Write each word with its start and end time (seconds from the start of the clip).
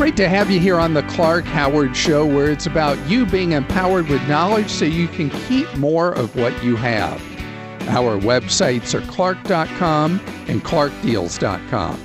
great 0.00 0.16
to 0.16 0.30
have 0.30 0.50
you 0.50 0.58
here 0.58 0.78
on 0.78 0.94
the 0.94 1.02
Clark 1.02 1.44
Howard 1.44 1.94
Show, 1.94 2.24
where 2.24 2.50
it's 2.50 2.64
about 2.64 2.96
you 3.06 3.26
being 3.26 3.52
empowered 3.52 4.08
with 4.08 4.26
knowledge 4.26 4.70
so 4.70 4.86
you 4.86 5.06
can 5.06 5.28
keep 5.28 5.70
more 5.76 6.12
of 6.12 6.34
what 6.36 6.64
you 6.64 6.74
have. 6.74 7.20
Our 7.86 8.18
websites 8.18 8.94
are 8.94 9.06
clark.com 9.12 10.18
and 10.48 10.64
clarkdeals.com. 10.64 12.02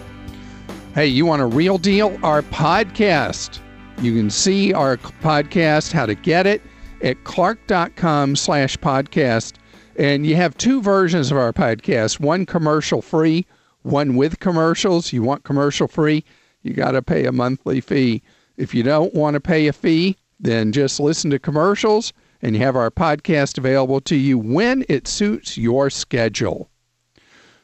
Hey, 0.94 1.08
you 1.08 1.26
want 1.26 1.41
a 1.41 1.45
real 1.45 1.77
deal? 1.77 2.20
Our 2.22 2.41
podcast. 2.41 3.59
You 4.02 4.14
can 4.14 4.30
see 4.30 4.73
our 4.73 4.98
podcast, 4.98 5.94
how 5.94 6.05
to 6.05 6.16
get 6.16 6.45
it 6.45 6.62
at 7.02 7.23
clark.com 7.23 8.36
slash 8.36 8.75
podcast. 8.75 9.53
And 9.98 10.25
you 10.25 10.36
have 10.36 10.58
two 10.58 10.81
versions 10.81 11.31
of 11.31 11.38
our 11.38 11.53
podcast, 11.53 12.20
one 12.20 12.45
commercial 12.45 13.02
free, 13.02 13.45
one 13.84 14.17
with 14.17 14.41
commercials. 14.41 15.14
You 15.14 15.23
want 15.23 15.45
commercial 15.45 15.88
free? 15.88 16.25
You 16.66 16.74
got 16.74 16.92
to 16.92 17.02
pay 17.02 17.26
a 17.26 17.32
monthly 17.32 17.80
fee. 17.82 18.22
If 18.58 18.73
you 18.73 18.84
don't 18.84 19.14
want 19.14 19.36
to 19.36 19.40
pay 19.40 19.68
a 19.68 19.73
fee, 19.73 20.18
then 20.40 20.72
just 20.72 21.00
listen 21.00 21.30
to 21.32 21.40
commercials 21.40 22.12
and 22.42 22.56
you 22.56 22.62
have 22.62 22.76
our 22.76 22.92
podcast 22.92 23.58
available 23.58 24.02
to 24.02 24.16
you 24.16 24.38
when 24.38 24.84
it 24.89 25.08
suits 25.08 25.58
your 25.58 25.89
schedule. 25.89 26.70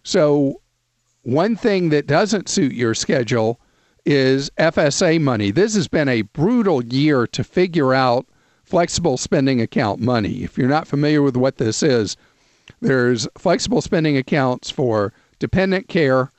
So, 0.03 0.61
one 1.23 1.55
thing 1.55 1.89
that 1.89 2.07
doesn't 2.07 2.49
suit 2.49 2.73
your 2.73 2.95
schedule 2.95 3.59
is 4.05 4.49
FSA 4.57 5.21
money. 5.21 5.51
This 5.51 5.75
has 5.75 5.87
been 5.87 6.09
a 6.09 6.23
brutal 6.23 6.83
year 6.83 7.27
to 7.27 7.43
figure 7.43 7.93
out 7.93 8.25
flexible 8.63 9.17
spending 9.17 9.61
account 9.61 9.99
money. 9.99 10.43
If 10.43 10.57
you're 10.57 10.67
not 10.67 10.87
familiar 10.87 11.21
with 11.21 11.37
what 11.37 11.57
this 11.57 11.83
is, 11.83 12.17
there's 12.79 13.27
flexible 13.37 13.81
spending 13.81 14.17
accounts 14.17 14.71
for 14.71 15.13
dependent 15.37 15.87
care, 15.87 16.31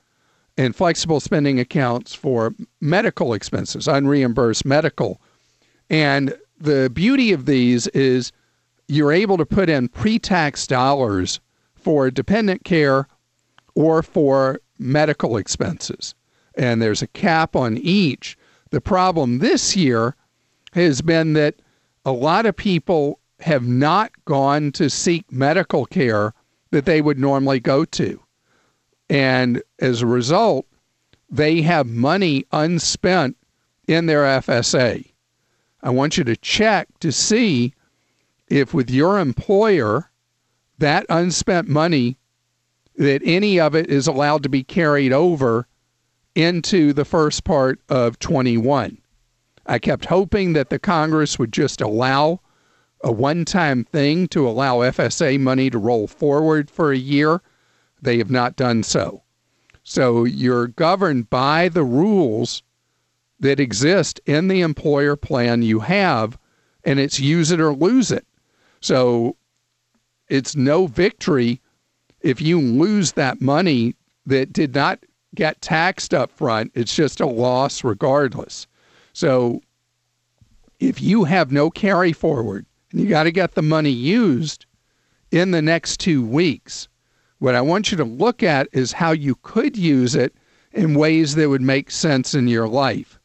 and 0.56 0.76
flexible 0.76 1.20
spending 1.20 1.58
accounts 1.58 2.14
for 2.14 2.54
medical 2.80 3.34
expenses, 3.34 3.86
unreimbursed 3.88 4.64
medical. 4.64 5.20
And 5.88 6.34
the 6.58 6.90
beauty 6.90 7.32
of 7.32 7.46
these 7.46 7.86
is 7.88 8.32
you're 8.88 9.12
able 9.12 9.38
to 9.38 9.46
put 9.46 9.68
in 9.68 9.88
pre 9.88 10.18
tax 10.18 10.66
dollars 10.66 11.40
for 11.74 12.10
dependent 12.10 12.64
care 12.64 13.08
or 13.74 14.02
for 14.02 14.60
medical 14.78 15.36
expenses. 15.36 16.14
And 16.56 16.82
there's 16.82 17.02
a 17.02 17.06
cap 17.06 17.56
on 17.56 17.78
each. 17.78 18.36
The 18.70 18.80
problem 18.80 19.38
this 19.38 19.76
year 19.76 20.14
has 20.72 21.02
been 21.02 21.32
that 21.34 21.56
a 22.04 22.12
lot 22.12 22.46
of 22.46 22.56
people 22.56 23.18
have 23.40 23.66
not 23.66 24.12
gone 24.24 24.72
to 24.72 24.88
seek 24.88 25.30
medical 25.32 25.86
care 25.86 26.32
that 26.70 26.84
they 26.84 27.02
would 27.02 27.18
normally 27.18 27.60
go 27.60 27.84
to. 27.84 28.21
And 29.12 29.62
as 29.78 30.00
a 30.00 30.06
result, 30.06 30.64
they 31.28 31.60
have 31.60 31.86
money 31.86 32.46
unspent 32.50 33.36
in 33.86 34.06
their 34.06 34.22
FSA. 34.22 35.12
I 35.82 35.90
want 35.90 36.16
you 36.16 36.24
to 36.24 36.34
check 36.34 36.88
to 37.00 37.12
see 37.12 37.74
if 38.48 38.72
with 38.72 38.88
your 38.88 39.18
employer 39.18 40.10
that 40.78 41.04
unspent 41.10 41.68
money 41.68 42.16
that 42.96 43.20
any 43.22 43.60
of 43.60 43.74
it 43.74 43.90
is 43.90 44.06
allowed 44.06 44.44
to 44.44 44.48
be 44.48 44.64
carried 44.64 45.12
over 45.12 45.66
into 46.34 46.94
the 46.94 47.04
first 47.04 47.44
part 47.44 47.80
of 47.90 48.18
21. 48.18 48.96
I 49.66 49.78
kept 49.78 50.06
hoping 50.06 50.54
that 50.54 50.70
the 50.70 50.78
Congress 50.78 51.38
would 51.38 51.52
just 51.52 51.82
allow 51.82 52.40
a 53.02 53.12
one 53.12 53.44
time 53.44 53.84
thing 53.84 54.26
to 54.28 54.48
allow 54.48 54.78
FSA 54.78 55.38
money 55.38 55.68
to 55.68 55.76
roll 55.76 56.06
forward 56.06 56.70
for 56.70 56.92
a 56.92 56.96
year 56.96 57.42
they 58.02 58.18
have 58.18 58.30
not 58.30 58.56
done 58.56 58.82
so. 58.82 59.22
So 59.84 60.24
you're 60.24 60.68
governed 60.68 61.30
by 61.30 61.68
the 61.68 61.84
rules 61.84 62.62
that 63.40 63.58
exist 63.58 64.20
in 64.26 64.48
the 64.48 64.60
employer 64.60 65.16
plan 65.16 65.62
you 65.62 65.80
have, 65.80 66.38
and 66.84 67.00
it's 67.00 67.18
use 67.18 67.50
it 67.50 67.60
or 67.60 67.72
lose 67.72 68.12
it. 68.12 68.26
So 68.80 69.36
it's 70.28 70.54
no 70.54 70.86
victory 70.86 71.60
if 72.20 72.40
you 72.40 72.60
lose 72.60 73.12
that 73.12 73.40
money 73.40 73.96
that 74.26 74.52
did 74.52 74.74
not 74.74 75.00
get 75.34 75.60
taxed 75.60 76.14
up 76.14 76.30
front. 76.30 76.70
It's 76.74 76.94
just 76.94 77.20
a 77.20 77.26
loss 77.26 77.82
regardless. 77.82 78.66
So 79.12 79.60
if 80.78 81.00
you 81.02 81.24
have 81.24 81.50
no 81.52 81.70
carry 81.70 82.12
forward 82.12 82.66
and 82.90 83.00
you 83.00 83.08
got 83.08 83.24
to 83.24 83.32
get 83.32 83.54
the 83.54 83.62
money 83.62 83.90
used 83.90 84.66
in 85.30 85.50
the 85.50 85.62
next 85.62 85.98
two 85.98 86.24
weeks, 86.24 86.88
what 87.42 87.56
I 87.56 87.60
want 87.60 87.90
you 87.90 87.96
to 87.96 88.04
look 88.04 88.44
at 88.44 88.68
is 88.70 88.92
how 88.92 89.10
you 89.10 89.34
could 89.42 89.76
use 89.76 90.14
it 90.14 90.32
in 90.70 90.94
ways 90.94 91.34
that 91.34 91.48
would 91.48 91.60
make 91.60 91.90
sense 91.90 92.34
in 92.34 92.46
your 92.46 92.68
life. 92.68 93.18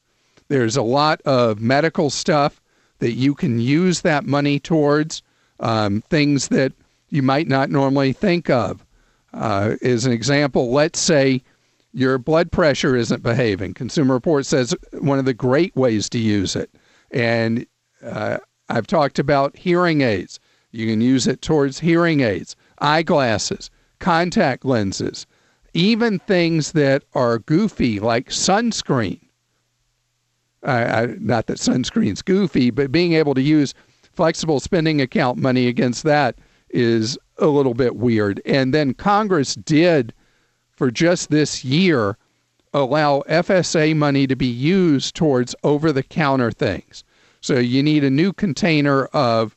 There's 0.48 0.76
a 0.76 0.82
lot 0.82 1.22
of 1.22 1.62
medical 1.62 2.10
stuff 2.10 2.60
that 2.98 3.12
you 3.12 3.36
can 3.36 3.60
use 3.60 4.02
that 4.02 4.26
money 4.26 4.60
towards, 4.60 5.22
um, 5.60 6.02
things 6.10 6.48
that 6.48 6.74
you 7.10 7.22
might 7.22 7.48
not 7.48 7.70
normally 7.70 8.12
think 8.12 8.50
of. 8.50 8.84
Uh, 9.36 9.76
as 9.84 10.08
an 10.08 10.14
example, 10.14 10.72
let's 10.72 11.00
say 11.00 11.44
your 11.94 12.18
blood 12.18 12.52
pressure 12.52 12.96
isn't 12.96 13.22
behaving. 13.22 13.76
Consumer 13.76 14.16
Reports 14.16 14.50
says 14.50 14.74
one 14.94 15.20
of 15.20 15.26
the 15.26 15.34
great 15.36 15.76
ways 15.76 16.10
to 16.10 16.18
use 16.18 16.56
it. 16.56 16.72
And 17.12 17.68
uh, 18.02 18.40
I've 18.68 18.88
talked 18.88 19.20
about 19.20 19.56
hearing 19.56 20.02
aids. 20.02 20.40
You 20.72 20.88
can 20.88 21.02
use 21.02 21.28
it 21.28 21.44
towards 21.44 21.78
hearing 21.78 22.22
aids, 22.22 22.56
eyeglasses 22.80 23.70
contact 24.00 24.66
lenses, 24.66 25.26
even 25.74 26.20
things 26.20 26.72
that 26.74 27.04
are 27.14 27.40
goofy 27.40 28.00
like 28.00 28.30
sunscreen. 28.30 29.20
Uh, 30.64 31.08
not 31.20 31.48
that 31.48 31.58
sunscreen's 31.58 32.22
goofy, 32.22 32.72
but 32.72 32.92
being 32.92 33.14
able 33.14 33.34
to 33.34 33.42
use 33.42 33.74
flexible 34.14 34.60
spending 34.60 35.00
account 35.00 35.38
money 35.38 35.68
against 35.68 36.04
that 36.04 36.40
is 36.70 37.18
a 37.38 37.48
little 37.48 37.74
bit 37.74 37.96
weird. 37.96 38.42
And 38.46 38.74
then 38.74 38.94
Congress 38.94 39.56
did, 39.56 40.14
for 40.72 40.90
just 40.92 41.30
this 41.30 41.64
year, 41.64 42.18
allow 42.74 43.22
FSA 43.30 43.96
money 43.96 44.28
to 44.28 44.36
be 44.36 44.48
used 44.48 45.16
towards 45.16 45.56
over 45.64 45.92
the 45.92 46.04
counter 46.04 46.52
things. 46.52 47.04
So 47.42 47.60
you 47.60 47.84
need 47.84 48.04
a 48.04 48.10
new 48.10 48.34
container 48.34 49.06
of 49.06 49.56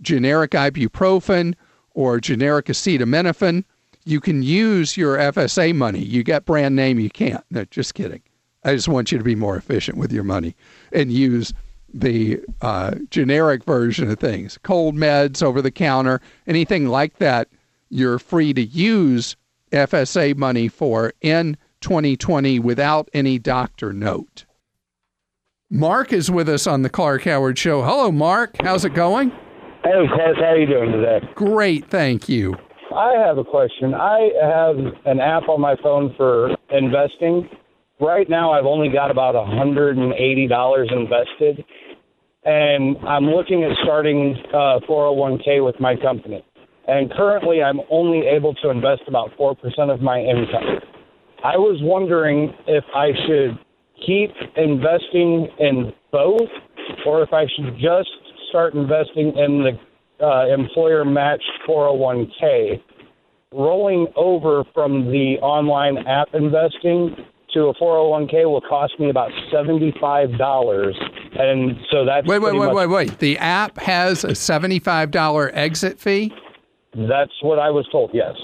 generic 0.00 0.52
ibuprofen 0.52 1.54
or 1.94 2.20
generic 2.20 2.66
acetaminophen 2.66 3.64
you 4.06 4.20
can 4.20 4.42
use 4.42 4.96
your 4.96 5.18
FSA 5.18 5.74
money. 5.74 5.98
You 5.98 6.22
get 6.22 6.46
brand 6.46 6.76
name, 6.76 6.98
you 7.00 7.10
can't. 7.10 7.44
No, 7.50 7.64
just 7.66 7.94
kidding. 7.94 8.22
I 8.64 8.74
just 8.74 8.88
want 8.88 9.12
you 9.12 9.18
to 9.18 9.24
be 9.24 9.34
more 9.34 9.56
efficient 9.56 9.98
with 9.98 10.12
your 10.12 10.24
money 10.24 10.54
and 10.92 11.12
use 11.12 11.52
the 11.92 12.40
uh, 12.62 12.94
generic 13.10 13.64
version 13.64 14.10
of 14.10 14.18
things. 14.18 14.58
Cold 14.62 14.94
meds, 14.94 15.42
over 15.42 15.60
the 15.60 15.70
counter, 15.72 16.20
anything 16.46 16.86
like 16.86 17.18
that, 17.18 17.48
you're 17.90 18.18
free 18.18 18.54
to 18.54 18.64
use 18.64 19.36
FSA 19.72 20.36
money 20.36 20.68
for 20.68 21.12
in 21.20 21.56
2020 21.80 22.60
without 22.60 23.08
any 23.12 23.38
doctor 23.38 23.92
note. 23.92 24.44
Mark 25.68 26.12
is 26.12 26.30
with 26.30 26.48
us 26.48 26.68
on 26.68 26.82
the 26.82 26.90
Clark 26.90 27.24
Howard 27.24 27.58
Show. 27.58 27.82
Hello, 27.82 28.12
Mark. 28.12 28.54
How's 28.62 28.84
it 28.84 28.94
going? 28.94 29.30
Hey, 29.82 30.06
Clark. 30.14 30.36
How 30.36 30.44
are 30.44 30.58
you 30.58 30.66
doing 30.66 30.92
today? 30.92 31.28
Great, 31.34 31.90
thank 31.90 32.28
you. 32.28 32.56
I 32.94 33.14
have 33.26 33.38
a 33.38 33.44
question. 33.44 33.94
I 33.94 34.30
have 34.40 34.76
an 35.04 35.20
app 35.20 35.48
on 35.48 35.60
my 35.60 35.74
phone 35.82 36.14
for 36.16 36.50
investing. 36.70 37.48
Right 38.00 38.28
now, 38.28 38.52
I've 38.52 38.66
only 38.66 38.88
got 38.88 39.10
about 39.10 39.34
$180 39.34 40.92
invested, 40.92 41.64
and 42.44 42.96
I'm 42.98 43.24
looking 43.24 43.64
at 43.64 43.70
starting 43.82 44.36
uh, 44.52 44.80
401k 44.88 45.64
with 45.64 45.80
my 45.80 45.96
company. 45.96 46.44
And 46.86 47.10
currently, 47.12 47.62
I'm 47.62 47.80
only 47.90 48.26
able 48.26 48.54
to 48.54 48.70
invest 48.70 49.02
about 49.08 49.30
4% 49.38 49.56
of 49.92 50.00
my 50.00 50.20
income. 50.20 50.80
I 51.42 51.56
was 51.56 51.80
wondering 51.82 52.52
if 52.66 52.84
I 52.94 53.08
should 53.26 53.58
keep 54.06 54.30
investing 54.56 55.48
in 55.58 55.92
both, 56.12 56.48
or 57.06 57.22
if 57.22 57.32
I 57.32 57.46
should 57.56 57.74
just 57.74 58.10
start 58.50 58.74
investing 58.74 59.32
in 59.36 59.64
the 59.64 59.72
uh, 60.20 60.46
employer 60.48 61.04
match 61.04 61.42
401k, 61.68 62.82
rolling 63.52 64.06
over 64.16 64.64
from 64.74 65.10
the 65.10 65.36
online 65.42 65.98
app 66.06 66.28
investing 66.34 67.16
to 67.52 67.68
a 67.68 67.74
401k 67.74 68.44
will 68.44 68.60
cost 68.60 68.98
me 68.98 69.08
about 69.08 69.30
$75. 69.52 70.92
And 71.38 71.76
so 71.90 72.04
that's 72.04 72.26
Wait, 72.26 72.38
wait, 72.38 72.54
wait, 72.54 72.74
wait, 72.74 72.86
wait. 72.86 73.18
The 73.18 73.38
app 73.38 73.78
has 73.78 74.24
a 74.24 74.28
$75 74.28 75.50
exit 75.54 75.98
fee? 75.98 76.34
That's 76.94 77.32
what 77.42 77.58
I 77.58 77.70
was 77.70 77.86
told, 77.90 78.10
yes. 78.12 78.34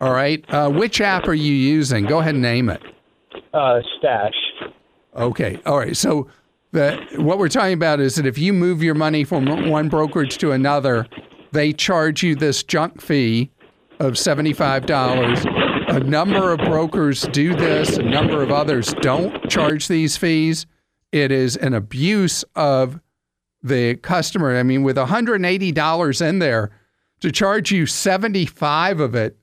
All 0.00 0.12
right. 0.12 0.44
Uh, 0.48 0.70
which 0.70 1.00
app 1.00 1.28
are 1.28 1.34
you 1.34 1.52
using? 1.52 2.06
Go 2.06 2.18
ahead 2.18 2.34
and 2.34 2.42
name 2.42 2.68
it. 2.68 2.82
Uh, 3.54 3.80
stash. 3.98 4.34
Okay. 5.14 5.60
All 5.66 5.78
right. 5.78 5.96
So 5.96 6.28
the 6.72 6.98
what 7.16 7.38
we're 7.38 7.48
talking 7.48 7.74
about 7.74 8.00
is 8.00 8.16
that 8.16 8.26
if 8.26 8.38
you 8.38 8.52
move 8.52 8.82
your 8.82 8.94
money 8.94 9.24
from 9.24 9.68
one 9.68 9.88
brokerage 9.88 10.38
to 10.38 10.52
another, 10.52 11.06
they 11.52 11.72
charge 11.72 12.22
you 12.22 12.34
this 12.34 12.62
junk 12.62 13.00
fee 13.00 13.50
of 14.00 14.14
$75. 14.14 15.90
A 15.94 16.00
number 16.00 16.52
of 16.52 16.58
brokers 16.60 17.22
do 17.28 17.54
this, 17.54 17.98
a 17.98 18.02
number 18.02 18.42
of 18.42 18.50
others 18.50 18.94
don't 19.00 19.48
charge 19.50 19.88
these 19.88 20.16
fees. 20.16 20.66
It 21.12 21.30
is 21.30 21.56
an 21.56 21.74
abuse 21.74 22.42
of 22.56 22.98
the 23.62 23.96
customer. 23.96 24.58
I 24.58 24.62
mean, 24.62 24.82
with 24.82 24.96
$180 24.96 26.28
in 26.28 26.38
there, 26.38 26.70
to 27.20 27.30
charge 27.30 27.70
you 27.70 27.86
75 27.86 28.98
of 28.98 29.14
it 29.14 29.36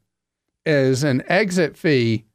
as 0.65 1.03
an 1.03 1.23
exit 1.27 1.77
fee 1.77 2.25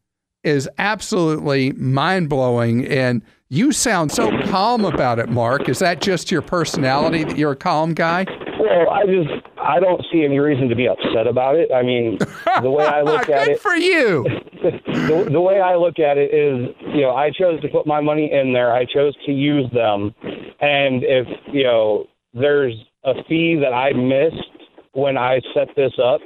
is 0.45 0.69
absolutely 0.79 1.73
mind 1.73 2.29
blowing. 2.29 2.87
And 2.87 3.23
you 3.49 3.73
sound 3.73 4.11
so 4.11 4.31
calm 4.47 4.85
about 4.85 5.19
it, 5.19 5.29
Mark. 5.29 5.69
Is 5.69 5.79
that 5.79 6.01
just 6.01 6.31
your 6.31 6.43
personality 6.43 7.25
that 7.25 7.37
you're 7.37 7.53
a 7.53 7.57
calm 7.57 7.95
guy? 7.95 8.27
Well, 8.59 8.91
I 8.91 9.05
just 9.05 9.31
I 9.59 9.81
don't 9.81 10.05
see 10.13 10.25
any 10.25 10.39
reason 10.39 10.69
to 10.69 10.75
be 10.75 10.89
upset 10.89 11.27
about 11.27 11.57
it. 11.57 11.71
I 11.73 11.83
mean, 11.83 12.19
the 12.63 12.71
way 12.71 12.87
I 12.87 13.03
look 13.03 13.29
at 13.31 13.49
it, 13.49 13.61
for 13.61 13.75
you. 13.75 14.25
the, 14.63 15.29
the 15.31 15.41
way 15.41 15.61
I 15.61 15.77
look 15.77 15.99
at 15.99 16.17
it 16.17 16.33
is, 16.33 16.75
you 16.95 17.03
know, 17.03 17.15
I 17.15 17.31
chose 17.31 17.61
to 17.61 17.69
put 17.69 17.87
my 17.87 18.01
money 18.01 18.31
in 18.33 18.53
there. 18.53 18.73
I 18.73 18.85
chose 18.85 19.15
to 19.27 19.33
use 19.33 19.71
them, 19.73 20.15
and 20.61 21.03
if 21.05 21.27
you 21.53 21.65
know 21.65 22.07
there's 22.33 22.75
a 23.05 23.15
fee 23.29 23.57
that 23.61 23.73
I 23.73 23.93
missed 23.93 24.49
when 24.93 25.19
I 25.19 25.41
set 25.53 25.69
this 25.77 25.93
up, 26.03 26.21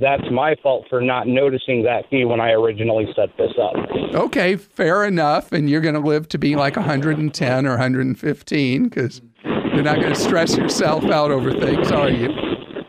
that's 0.00 0.24
my 0.30 0.56
fault 0.62 0.86
for 0.88 1.00
not 1.00 1.26
noticing 1.26 1.82
that 1.84 2.08
fee 2.10 2.24
when 2.24 2.40
I 2.40 2.50
originally 2.50 3.06
set 3.14 3.36
this 3.36 3.52
up. 3.60 3.74
Okay, 4.14 4.56
fair 4.56 5.04
enough. 5.04 5.52
And 5.52 5.70
you're 5.70 5.80
going 5.80 5.94
to 5.94 6.00
live 6.00 6.28
to 6.30 6.38
be 6.38 6.56
like 6.56 6.76
110 6.76 7.66
or 7.66 7.70
115 7.70 8.84
because 8.84 9.22
you're 9.44 9.82
not 9.82 10.00
going 10.00 10.12
to 10.12 10.18
stress 10.20 10.56
yourself 10.56 11.04
out 11.04 11.30
over 11.30 11.52
things, 11.52 11.92
are 11.92 12.10
you? 12.10 12.28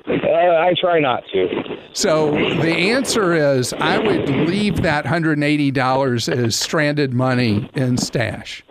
Uh, 0.08 0.58
I 0.60 0.74
try 0.80 1.00
not 1.00 1.24
to. 1.34 1.48
So 1.94 2.32
the 2.32 2.76
answer 2.76 3.34
is 3.34 3.74
I 3.74 4.00
would 4.00 4.28
leave 4.28 4.82
that 4.82 5.06
$180 5.06 6.38
as 6.38 6.56
stranded 6.56 7.14
money 7.14 7.70
in 7.76 7.98
stash. 7.98 8.64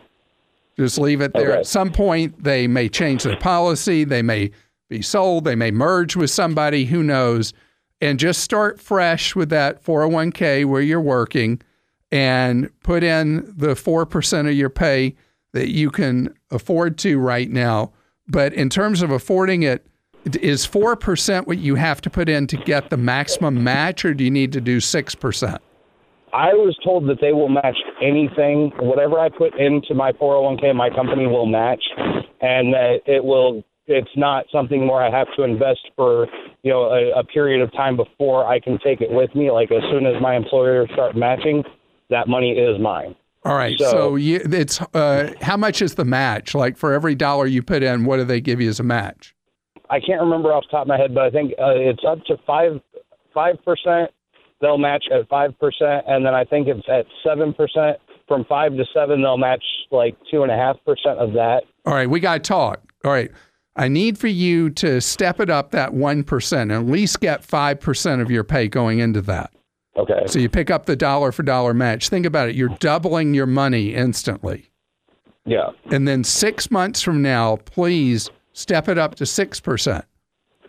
Just 0.77 0.99
leave 0.99 1.21
it 1.21 1.33
there. 1.33 1.51
Okay. 1.51 1.61
At 1.61 1.67
some 1.67 1.93
point, 1.93 2.43
they 2.43 2.67
may 2.67 2.89
change 2.89 3.23
their 3.23 3.37
policy. 3.37 4.05
They 4.05 4.23
may 4.23 4.51
be 4.89 5.03
sold. 5.03 5.45
They 5.45 5.55
may 5.55 5.71
merge 5.71 6.17
with 6.17 6.31
somebody. 6.31 6.85
Who 6.87 7.03
knows? 7.03 7.55
And 8.01 8.19
just 8.19 8.43
start 8.43 8.81
fresh 8.81 9.35
with 9.35 9.49
that 9.51 9.83
401k 9.83 10.65
where 10.67 10.83
you're 10.83 11.01
working 11.01 11.63
and 12.13 12.71
put 12.83 13.03
in 13.03 13.53
the 13.57 13.75
4% 13.75 14.49
of 14.49 14.55
your 14.55 14.71
pay 14.71 15.17
that 15.53 15.71
you 15.71 15.91
can 15.91 16.35
afford 16.51 16.99
to 16.99 17.19
right 17.19 17.51
now. 17.51 17.93
But 18.29 18.53
in 18.53 18.69
terms 18.69 19.03
of 19.03 19.11
affording 19.11 19.63
it, 19.63 19.87
is 20.41 20.67
4% 20.67 21.47
what 21.47 21.59
you 21.59 21.75
have 21.75 22.01
to 22.01 22.11
put 22.11 22.29
in 22.29 22.47
to 22.49 22.57
get 22.57 22.91
the 22.91 22.97
maximum 22.97 23.63
match, 23.63 24.05
or 24.05 24.15
do 24.15 24.25
you 24.25 24.31
need 24.31 24.53
to 24.53 24.61
do 24.61 24.79
6%? 24.79 25.59
I 26.33 26.53
was 26.55 26.77
told 26.83 27.09
that 27.09 27.21
they 27.21 27.33
will 27.33 27.49
match 27.49 27.77
anything, 28.03 28.73
whatever 28.81 29.21
I 29.21 29.29
put 29.29 29.55
into 29.59 29.95
my 29.95 30.13
401k, 30.13 30.75
my 30.75 30.91
company 30.91 31.27
will 31.27 31.47
match, 31.47 31.83
and 32.41 32.73
that 32.75 33.01
it 33.07 33.25
will. 33.25 33.63
It's 33.87 34.11
not 34.17 34.47
something 34.51 34.89
where 34.89 35.03
I 35.03 35.11
have 35.11 35.27
to 35.37 35.43
invest 35.43 35.81
for 35.97 36.27
you 36.63 36.71
know 36.73 36.85
a, 36.85 37.21
a 37.21 37.25
period 37.25 37.61
of 37.61 37.73
time 37.73 37.97
before 37.97 38.47
I 38.47 38.59
can 38.61 38.79
take 38.85 39.01
it 39.01 39.11
with 39.11 39.35
me. 39.35 39.51
Like 39.51 39.71
as 39.71 39.83
soon 39.91 40.07
as 40.07 40.21
my 40.23 40.35
employer 40.37 40.87
start 40.93 41.17
matching, 41.17 41.63
that 42.11 42.29
money 42.29 42.53
is 42.53 42.81
mine. 42.81 43.15
All 43.45 43.55
right. 43.57 43.79
So, 43.79 43.91
So- 43.91 44.17
you, 44.17 44.41
it's 44.45 44.81
uh, 44.95 45.33
how 45.43 45.57
much 45.59 45.83
is 45.83 45.97
the 45.97 46.05
match? 46.07 46.55
Like 46.55 46.79
for 46.79 46.93
every 46.95 47.15
dollar 47.15 47.47
you 47.47 47.63
put 47.63 47.83
in, 47.83 48.07
what 48.07 48.17
do 48.17 48.25
they 48.25 48.41
give 48.41 48.61
you 48.61 48.71
as 48.71 48.81
a 48.81 48.85
match? 48.85 49.35
I 49.91 50.01
can't 50.01 50.23
remember 50.23 50.51
off 50.53 50.65
the 50.65 50.71
top 50.71 50.83
of 50.83 50.89
my 50.89 50.97
head, 50.97 51.15
but 51.15 51.25
I 51.25 51.31
think 51.31 51.53
uh, 51.59 51.75
it's 51.77 52.03
up 52.09 52.25
to 52.25 52.37
five 52.47 52.81
five 53.35 53.57
percent. 53.65 54.11
They'll 54.63 54.79
match 54.79 55.05
at 55.13 55.29
five 55.29 55.51
percent, 55.61 56.05
and 56.09 56.25
then 56.25 56.35
I 56.35 56.45
think 56.45 56.69
it's 56.69 56.89
at 56.89 57.05
seven 57.23 57.53
percent. 57.53 57.99
From 58.27 58.47
five 58.47 58.73
to 58.79 58.85
seven, 58.95 59.21
they'll 59.21 59.37
match 59.37 59.63
like 59.91 60.17
two 60.31 60.43
and 60.43 60.51
a 60.51 60.57
half 60.57 60.77
percent 60.87 61.19
of 61.19 61.35
that. 61.35 61.65
All 61.85 61.93
right, 61.93 62.09
we 62.09 62.19
got 62.21 62.35
to 62.43 62.49
talk. 62.49 62.81
All 63.05 63.11
right. 63.13 63.31
I 63.77 63.89
need 63.89 64.19
for 64.19 64.29
you 64.29 64.71
to 64.71 65.01
step 65.01 65.41
it 65.41 65.51
up 65.51 65.73
that 65.73 65.93
1% 65.93 66.61
and 66.63 66.73
at 66.73 66.87
least 66.87 67.21
get 67.21 67.43
5% 67.47 68.21
of 68.21 68.31
your 68.31 68.45
pay 68.45 68.69
going 68.69 69.01
into 69.01 69.21
that. 69.23 69.53
Okay. 69.97 70.23
So 70.27 70.39
you 70.39 70.49
pick 70.49 70.71
up 70.71 70.87
the 70.87 70.97
dollar 70.97 71.33
for 71.33 71.43
dollar 71.43 71.75
match. 71.75 72.09
Think 72.09 72.27
about 72.27 72.49
it. 72.49 72.55
You're 72.55 72.77
doubling 72.81 73.35
your 73.35 73.47
money 73.47 73.95
instantly. 73.95 74.71
Yeah. 75.45 75.71
And 75.91 76.07
then 76.09 76.25
six 76.25 76.71
months 76.71 77.03
from 77.03 77.23
now, 77.23 77.57
please 77.57 78.31
step 78.53 78.89
it 78.89 78.99
up 78.99 79.17
to 79.17 79.25
6%. 79.25 80.05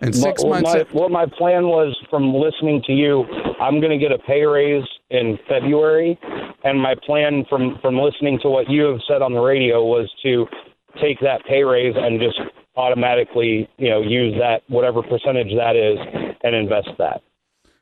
And 0.02 0.14
six 0.16 0.44
What- 0.44 0.64
months. 0.64 0.74
My, 0.94 1.00
what 1.00 1.12
my 1.12 1.26
plan 1.26 1.68
was 1.68 1.96
from 2.10 2.34
listening 2.34 2.82
to 2.86 2.92
you, 2.92 3.24
I'm 3.62 3.80
going 3.80 3.92
to 3.92 3.98
get 3.98 4.12
a 4.12 4.18
pay 4.20 4.44
raise 4.46 4.84
in 5.10 5.40
February, 5.48 6.20
and 6.66 6.82
my 6.82 6.96
plan 7.06 7.46
from 7.50 7.80
from 7.82 7.98
listening 7.98 8.40
to 8.42 8.50
what 8.50 8.70
you 8.70 8.84
have 8.86 9.00
said 9.08 9.22
on 9.22 9.34
the 9.34 9.40
radio 9.40 9.86
was 9.86 10.12
to 10.24 10.48
take 11.02 11.20
that 11.22 11.46
pay 11.46 11.64
raise 11.64 11.96
and 11.96 12.20
just 12.20 12.40
automatically, 12.78 13.70
you 13.78 13.90
know, 13.90 14.02
use 14.02 14.34
that 14.40 14.64
whatever 14.68 15.02
percentage 15.02 15.54
that 15.56 15.76
is 15.76 15.98
and 16.44 16.56
invest 16.56 16.90
that. 16.98 17.22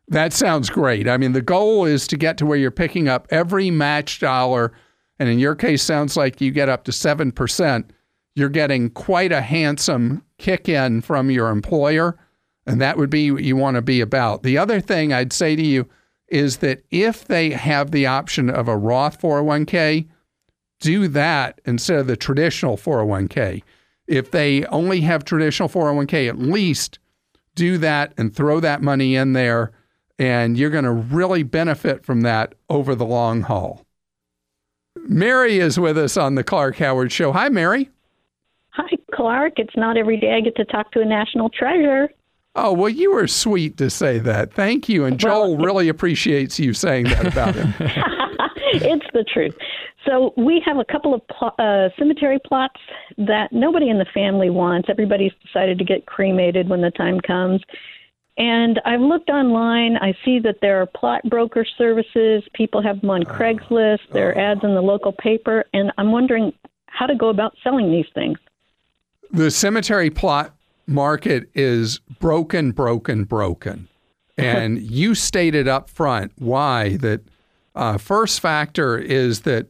That 0.07 0.33
sounds 0.33 0.69
great. 0.69 1.07
I 1.07 1.17
mean, 1.17 1.31
the 1.31 1.41
goal 1.41 1.85
is 1.85 2.07
to 2.07 2.17
get 2.17 2.37
to 2.37 2.45
where 2.45 2.57
you're 2.57 2.71
picking 2.71 3.07
up 3.07 3.27
every 3.29 3.71
match 3.71 4.19
dollar. 4.19 4.73
And 5.19 5.29
in 5.29 5.39
your 5.39 5.55
case, 5.55 5.81
sounds 5.81 6.17
like 6.17 6.41
you 6.41 6.51
get 6.51 6.69
up 6.69 6.83
to 6.85 6.91
7%. 6.91 7.89
You're 8.35 8.49
getting 8.49 8.89
quite 8.89 9.31
a 9.31 9.41
handsome 9.41 10.23
kick 10.37 10.67
in 10.67 11.01
from 11.01 11.31
your 11.31 11.49
employer. 11.49 12.17
And 12.65 12.81
that 12.81 12.97
would 12.97 13.09
be 13.09 13.31
what 13.31 13.43
you 13.43 13.55
want 13.55 13.75
to 13.75 13.81
be 13.81 14.01
about. 14.01 14.43
The 14.43 14.57
other 14.57 14.81
thing 14.81 15.13
I'd 15.13 15.33
say 15.33 15.55
to 15.55 15.61
you 15.61 15.87
is 16.27 16.57
that 16.57 16.83
if 16.89 17.25
they 17.25 17.51
have 17.51 17.91
the 17.91 18.05
option 18.05 18.49
of 18.49 18.67
a 18.67 18.77
Roth 18.77 19.21
401k, 19.21 20.07
do 20.79 21.07
that 21.09 21.61
instead 21.65 21.99
of 21.99 22.07
the 22.07 22.17
traditional 22.17 22.75
401k. 22.75 23.63
If 24.07 24.31
they 24.31 24.65
only 24.65 25.01
have 25.01 25.23
traditional 25.23 25.69
401k, 25.69 26.27
at 26.27 26.37
least 26.37 26.99
do 27.55 27.77
that 27.77 28.13
and 28.17 28.35
throw 28.35 28.59
that 28.59 28.81
money 28.81 29.15
in 29.15 29.33
there, 29.33 29.71
and 30.19 30.57
you're 30.57 30.69
going 30.69 30.83
to 30.83 30.91
really 30.91 31.43
benefit 31.43 32.05
from 32.05 32.21
that 32.21 32.55
over 32.69 32.95
the 32.95 33.05
long 33.05 33.41
haul. 33.41 33.85
Mary 35.07 35.59
is 35.59 35.79
with 35.79 35.97
us 35.97 36.17
on 36.17 36.35
the 36.35 36.43
Clark 36.43 36.77
Howard 36.77 37.11
Show. 37.11 37.31
Hi, 37.31 37.49
Mary. 37.49 37.89
Hi, 38.69 38.97
Clark. 39.13 39.53
It's 39.57 39.75
not 39.75 39.97
every 39.97 40.17
day 40.17 40.33
I 40.33 40.41
get 40.41 40.55
to 40.55 40.65
talk 40.65 40.91
to 40.93 41.01
a 41.01 41.05
national 41.05 41.49
treasure. 41.49 42.09
Oh, 42.55 42.71
well, 42.71 42.89
you 42.89 43.13
were 43.13 43.27
sweet 43.27 43.77
to 43.77 43.89
say 43.89 44.19
that. 44.19 44.53
Thank 44.53 44.87
you. 44.87 45.05
And 45.05 45.19
Joel 45.19 45.57
really 45.57 45.89
appreciates 45.89 46.59
you 46.59 46.73
saying 46.73 47.05
that 47.05 47.25
about 47.25 47.55
him. 47.55 47.73
it's 48.81 49.05
the 49.13 49.23
truth. 49.23 49.55
So 50.05 50.33
we 50.35 50.61
have 50.65 50.77
a 50.77 50.85
couple 50.85 51.13
of 51.13 51.21
pl- 51.27 51.55
uh, 51.59 51.89
cemetery 51.97 52.39
plots 52.45 52.79
that 53.17 53.51
nobody 53.51 53.89
in 53.89 53.99
the 53.99 54.05
family 54.13 54.49
wants. 54.49 54.89
Everybody's 54.89 55.31
decided 55.45 55.77
to 55.77 55.83
get 55.83 56.05
cremated 56.05 56.67
when 56.69 56.81
the 56.81 56.91
time 56.91 57.19
comes. 57.21 57.61
And 58.37 58.81
I've 58.85 59.01
looked 59.01 59.29
online. 59.29 59.97
I 59.97 60.13
see 60.25 60.39
that 60.39 60.57
there 60.61 60.81
are 60.81 60.87
plot 60.87 61.21
broker 61.29 61.65
services. 61.77 62.43
People 62.53 62.81
have 62.81 63.01
them 63.01 63.11
on 63.11 63.23
Craigslist. 63.23 63.99
There 64.11 64.29
are 64.29 64.37
ads 64.37 64.63
in 64.63 64.73
the 64.73 64.81
local 64.81 65.11
paper. 65.11 65.65
And 65.73 65.91
I'm 65.97 66.11
wondering 66.11 66.51
how 66.87 67.05
to 67.05 67.15
go 67.15 67.29
about 67.29 67.55
selling 67.63 67.91
these 67.91 68.07
things. 68.13 68.37
the 69.31 69.51
cemetery 69.51 70.09
plot 70.09 70.55
market 70.87 71.49
is 71.53 71.99
broken, 72.19 72.71
broken, 72.71 73.23
broken. 73.23 73.87
And 74.37 74.81
you 74.81 75.15
stated 75.15 75.67
up 75.67 75.89
front 75.89 76.31
why 76.37 76.97
that 76.97 77.21
uh, 77.75 77.97
first 77.97 78.39
factor 78.39 78.97
is 78.97 79.41
that 79.41 79.67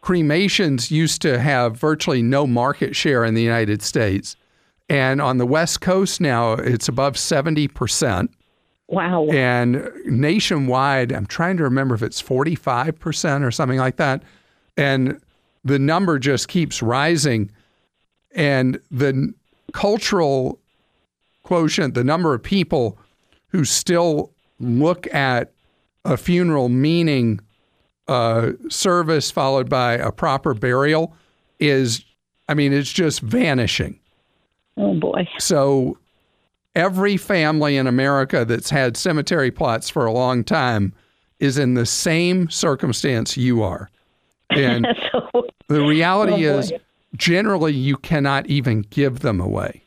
cremations 0.00 0.90
used 0.90 1.22
to 1.22 1.38
have 1.38 1.76
virtually 1.76 2.22
no 2.22 2.46
market 2.46 2.94
share 2.96 3.24
in 3.24 3.34
the 3.34 3.42
United 3.42 3.82
States. 3.82 4.36
And 4.88 5.22
on 5.22 5.38
the 5.38 5.46
West 5.46 5.80
Coast 5.80 6.20
now, 6.20 6.52
it's 6.52 6.88
above 6.88 7.14
70%. 7.14 8.28
Wow. 8.88 9.28
And 9.28 9.88
nationwide, 10.04 11.12
I'm 11.12 11.26
trying 11.26 11.56
to 11.56 11.62
remember 11.62 11.94
if 11.94 12.02
it's 12.02 12.20
45% 12.20 13.46
or 13.46 13.50
something 13.50 13.78
like 13.78 13.96
that. 13.96 14.22
And 14.76 15.20
the 15.64 15.78
number 15.78 16.18
just 16.18 16.48
keeps 16.48 16.82
rising. 16.82 17.50
And 18.32 18.80
the 18.90 19.32
cultural 19.72 20.58
quotient, 21.42 21.94
the 21.94 22.04
number 22.04 22.34
of 22.34 22.42
people 22.42 22.98
who 23.48 23.64
still 23.64 24.32
look 24.58 25.12
at 25.14 25.52
a 26.04 26.16
funeral 26.16 26.68
meaning 26.68 27.40
uh, 28.08 28.52
service 28.68 29.30
followed 29.30 29.68
by 29.68 29.94
a 29.94 30.10
proper 30.12 30.54
burial 30.54 31.14
is, 31.60 32.04
I 32.48 32.54
mean, 32.54 32.72
it's 32.72 32.92
just 32.92 33.20
vanishing. 33.20 33.98
Oh 34.76 34.94
boy. 34.94 35.28
So 35.38 35.98
every 36.74 37.16
family 37.16 37.76
in 37.76 37.86
America 37.86 38.44
that's 38.44 38.70
had 38.70 38.96
cemetery 38.96 39.50
plots 39.50 39.88
for 39.90 40.06
a 40.06 40.12
long 40.12 40.42
time 40.44 40.92
is 41.38 41.58
in 41.58 41.74
the 41.74 41.86
same 41.86 42.48
circumstance 42.50 43.36
you 43.36 43.62
are. 43.62 43.90
And 44.50 44.86
so, 45.12 45.46
the 45.68 45.82
reality 45.84 46.46
Oh, 46.48 46.58
is, 46.58 46.72
generally, 47.16 47.72
you 47.72 47.96
cannot 47.96 48.46
even 48.46 48.82
give 48.90 49.20
them 49.20 49.40
away. 49.40 49.82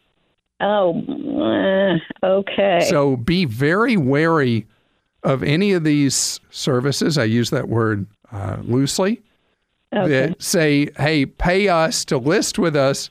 oh, 0.62 1.02
uh, 1.42 2.26
okay. 2.26 2.86
So 2.90 3.18
be 3.18 3.46
very 3.46 3.98
wary 3.98 4.66
of 5.26 5.42
any 5.44 5.74
of 5.74 5.84
these 5.84 6.40
services. 6.52 7.18
I 7.18 7.24
use 7.26 7.50
that 7.50 7.68
word 7.68 8.06
uh, 8.32 8.58
loosely. 8.62 9.22
okay. 9.92 10.28
That 10.28 10.42
say, 10.42 10.90
hey, 10.98 11.26
pay 11.26 11.68
us 11.68 12.06
to 12.06 12.18
list 12.18 12.60
with 12.60 12.76
us, 12.76 13.10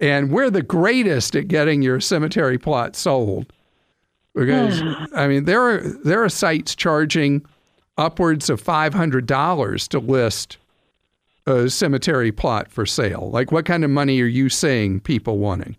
and 0.00 0.30
we're 0.30 0.50
the 0.50 0.62
greatest 0.62 1.34
at 1.34 1.48
getting 1.48 1.82
your 1.82 1.98
cemetery 1.98 2.58
plot 2.58 2.94
sold. 2.94 3.52
Because 4.34 4.82
I 5.14 5.26
mean, 5.28 5.46
there 5.46 5.62
are 5.62 5.78
there 6.04 6.22
are 6.22 6.28
sites 6.28 6.74
charging 6.74 7.44
upwards 7.96 8.50
of 8.50 8.60
five 8.60 8.92
hundred 8.92 9.26
dollars 9.26 9.88
to 9.88 9.98
list 9.98 10.58
a 11.46 11.70
cemetery 11.70 12.32
plot 12.32 12.70
for 12.70 12.84
sale. 12.84 13.30
Like, 13.30 13.50
what 13.50 13.64
kind 13.64 13.82
of 13.82 13.90
money 13.90 14.20
are 14.20 14.26
you 14.26 14.50
seeing 14.50 15.00
people 15.00 15.38
wanting? 15.38 15.76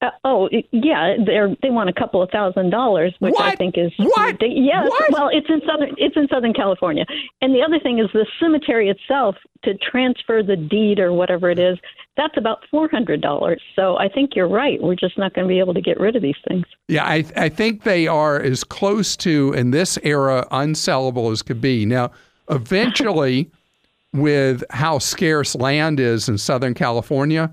Uh, 0.00 0.10
oh, 0.24 0.48
yeah, 0.70 1.16
they 1.18 1.38
they 1.60 1.70
want 1.70 1.90
a 1.90 1.92
couple 1.92 2.22
of 2.22 2.30
thousand 2.30 2.70
dollars, 2.70 3.12
which 3.18 3.34
I 3.38 3.56
think 3.56 3.76
is 3.76 3.90
What? 3.98 4.36
Yes, 4.40 4.86
What? 4.88 5.10
well, 5.10 5.28
it's 5.32 5.48
in 5.48 5.60
southern 5.66 5.94
it's 5.98 6.16
in 6.16 6.28
Southern 6.28 6.52
California, 6.52 7.04
and 7.42 7.52
the 7.52 7.62
other 7.62 7.80
thing 7.80 7.98
is 7.98 8.06
the 8.12 8.26
cemetery 8.38 8.88
itself 8.88 9.34
to 9.64 9.74
transfer 9.78 10.40
the 10.42 10.54
deed 10.54 11.00
or 11.00 11.12
whatever 11.12 11.50
it 11.50 11.58
is. 11.58 11.78
That's 12.16 12.36
about 12.36 12.60
four 12.70 12.88
hundred 12.88 13.20
dollars. 13.20 13.60
So 13.74 13.98
I 13.98 14.08
think 14.08 14.36
you're 14.36 14.48
right. 14.48 14.80
We're 14.80 14.94
just 14.94 15.18
not 15.18 15.34
going 15.34 15.46
to 15.46 15.52
be 15.52 15.58
able 15.58 15.74
to 15.74 15.80
get 15.80 15.98
rid 15.98 16.14
of 16.14 16.22
these 16.22 16.38
things. 16.46 16.64
Yeah, 16.86 17.04
I, 17.04 17.24
I 17.36 17.48
think 17.48 17.82
they 17.82 18.06
are 18.06 18.40
as 18.40 18.62
close 18.62 19.16
to, 19.18 19.52
in 19.54 19.72
this 19.72 19.98
era, 20.04 20.46
unsellable 20.52 21.32
as 21.32 21.42
could 21.42 21.60
be. 21.60 21.84
Now, 21.86 22.12
eventually, 22.50 23.50
with 24.12 24.62
how 24.70 24.98
scarce 24.98 25.54
land 25.54 25.98
is 26.00 26.28
in 26.28 26.38
Southern 26.38 26.74
California, 26.74 27.52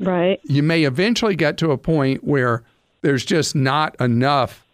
Right. 0.00 0.40
you 0.44 0.62
may 0.62 0.84
eventually 0.84 1.34
get 1.34 1.56
to 1.58 1.72
a 1.72 1.78
point 1.78 2.24
where 2.24 2.62
there's 3.02 3.24
just 3.24 3.54
not 3.54 4.00
enough 4.00 4.64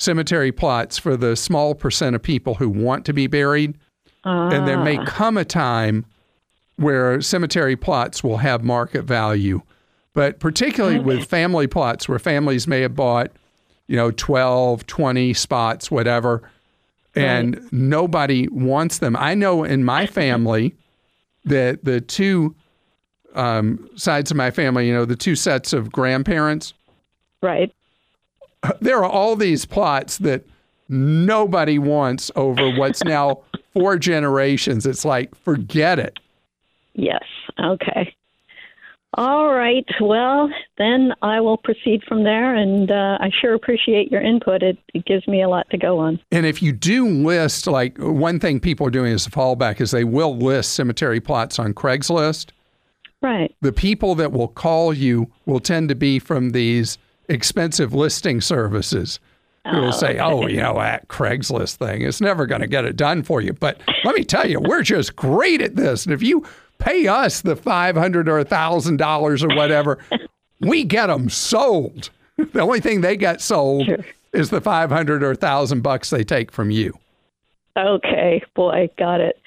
cemetery 0.00 0.50
plots 0.50 0.98
for 0.98 1.16
the 1.16 1.36
small 1.36 1.74
percent 1.74 2.16
of 2.16 2.22
people 2.22 2.54
who 2.54 2.68
want 2.68 3.04
to 3.04 3.12
be 3.12 3.26
buried. 3.26 3.74
And 4.24 4.66
there 4.66 4.78
may 4.78 4.98
ah. 4.98 5.04
come 5.06 5.36
a 5.36 5.44
time 5.44 6.04
where 6.76 7.20
cemetery 7.20 7.76
plots 7.76 8.24
will 8.24 8.38
have 8.38 8.64
market 8.64 9.02
value. 9.02 9.62
But 10.14 10.40
particularly 10.40 10.98
with 10.98 11.26
family 11.26 11.66
plots 11.66 12.08
where 12.08 12.18
families 12.18 12.66
may 12.66 12.80
have 12.80 12.96
bought, 12.96 13.30
you 13.86 13.96
know, 13.96 14.10
12, 14.10 14.86
20 14.86 15.34
spots, 15.34 15.90
whatever, 15.90 16.42
and 17.14 17.60
nobody 17.70 18.48
wants 18.48 18.98
them. 18.98 19.16
I 19.16 19.34
know 19.34 19.64
in 19.64 19.84
my 19.84 20.06
family 20.20 20.74
that 21.44 21.84
the 21.84 22.00
two 22.00 22.54
um, 23.34 23.88
sides 23.96 24.30
of 24.30 24.36
my 24.36 24.50
family, 24.50 24.86
you 24.88 24.92
know, 24.94 25.04
the 25.04 25.16
two 25.16 25.34
sets 25.36 25.72
of 25.72 25.90
grandparents, 25.92 26.74
Right. 27.42 27.72
there 28.80 28.98
are 28.98 29.10
all 29.10 29.36
these 29.36 29.64
plots 29.64 30.18
that 30.18 30.44
nobody 30.88 31.78
wants 31.78 32.30
over 32.36 32.70
what's 32.70 33.02
now 33.04 33.40
four 33.72 33.96
generations. 33.98 34.84
It's 34.86 35.04
like, 35.04 35.34
forget 35.34 35.98
it. 35.98 36.18
Yes. 36.94 37.24
Okay. 37.58 38.14
All 39.14 39.52
right. 39.52 39.86
Well, 40.00 40.50
then 40.78 41.12
I 41.22 41.40
will 41.40 41.56
proceed 41.56 42.02
from 42.06 42.22
there, 42.22 42.54
and 42.54 42.90
uh, 42.92 43.18
I 43.20 43.30
sure 43.40 43.54
appreciate 43.54 44.10
your 44.12 44.20
input. 44.20 44.62
It, 44.62 44.78
it 44.94 45.04
gives 45.04 45.26
me 45.26 45.42
a 45.42 45.48
lot 45.48 45.68
to 45.70 45.78
go 45.78 45.98
on. 45.98 46.20
And 46.30 46.46
if 46.46 46.62
you 46.62 46.70
do 46.72 47.08
list, 47.08 47.66
like 47.66 47.98
one 47.98 48.38
thing 48.38 48.60
people 48.60 48.86
are 48.86 48.90
doing 48.90 49.12
as 49.12 49.26
a 49.26 49.30
fallback 49.30 49.80
is 49.80 49.90
they 49.90 50.04
will 50.04 50.36
list 50.36 50.74
cemetery 50.74 51.20
plots 51.20 51.58
on 51.58 51.74
Craigslist. 51.74 52.50
Right. 53.22 53.54
The 53.60 53.72
people 53.72 54.14
that 54.16 54.32
will 54.32 54.48
call 54.48 54.92
you 54.94 55.30
will 55.46 55.60
tend 55.60 55.88
to 55.90 55.94
be 55.94 56.18
from 56.18 56.50
these 56.50 56.98
expensive 57.28 57.92
listing 57.94 58.40
services. 58.40 59.20
Who 59.70 59.76
will 59.78 59.92
say, 59.92 60.18
"Oh, 60.18 60.44
oh 60.44 60.46
you 60.46 60.56
know 60.56 60.74
that 60.78 61.08
Craigslist 61.08 61.76
thing 61.76 62.00
is 62.00 62.20
never 62.20 62.46
going 62.46 62.62
to 62.62 62.66
get 62.66 62.86
it 62.86 62.96
done 62.96 63.22
for 63.22 63.42
you." 63.42 63.52
But 63.52 63.78
let 64.04 64.14
me 64.16 64.24
tell 64.24 64.48
you, 64.48 64.58
we're 64.58 64.82
just 64.82 65.16
great 65.16 65.60
at 65.60 65.76
this. 65.76 66.06
And 66.06 66.14
if 66.14 66.22
you 66.22 66.46
pay 66.78 67.06
us 67.06 67.42
the 67.42 67.56
five 67.56 67.94
hundred 67.94 68.26
or 68.26 68.38
a 68.38 68.44
thousand 68.44 68.96
dollars 68.96 69.44
or 69.44 69.48
whatever, 69.54 69.98
we 70.60 70.84
get 70.84 71.06
them 71.08 71.28
sold. 71.28 72.10
The 72.54 72.60
only 72.60 72.80
thing 72.80 73.02
they 73.02 73.18
get 73.18 73.42
sold 73.42 73.84
Sure. 73.84 73.98
is 74.32 74.48
the 74.48 74.62
five 74.62 74.88
hundred 74.90 75.22
or 75.22 75.32
a 75.32 75.36
thousand 75.36 75.82
bucks 75.82 76.08
they 76.08 76.24
take 76.24 76.50
from 76.50 76.70
you. 76.70 76.98
Okay. 77.76 78.42
Boy, 78.54 78.88
got 78.96 79.20
it. 79.20 79.38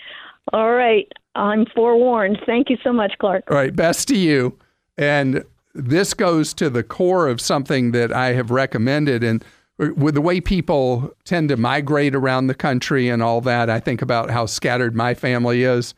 All 0.54 0.72
right. 0.74 1.12
I'm 1.36 1.66
forewarned. 1.76 2.40
Thank 2.46 2.70
you 2.70 2.78
so 2.84 2.94
much, 2.94 3.14
Clark. 3.20 3.50
All 3.50 3.58
right, 3.58 3.76
best 3.76 4.08
to 4.10 4.18
you. 4.18 4.58
And 4.98 5.44
this 5.74 6.14
goes 6.14 6.54
to 6.56 6.70
the 6.70 6.84
core 6.84 7.28
of 7.28 7.42
something 7.42 7.92
that 7.92 8.12
I 8.12 8.34
have 8.34 8.52
recommended. 8.52 9.24
And 9.24 9.44
with 9.78 10.14
the 10.14 10.22
way 10.22 10.40
people 10.40 11.12
tend 11.24 11.50
to 11.50 11.58
migrate 11.58 12.14
around 12.14 12.48
the 12.48 12.54
country 12.54 13.10
and 13.10 13.24
all 13.24 13.42
that, 13.42 13.70
I 13.70 13.80
think 13.80 14.02
about 14.02 14.30
how 14.30 14.46
scattered 14.46 14.96
my 14.96 15.14
family 15.16 15.64
is. 15.64 15.96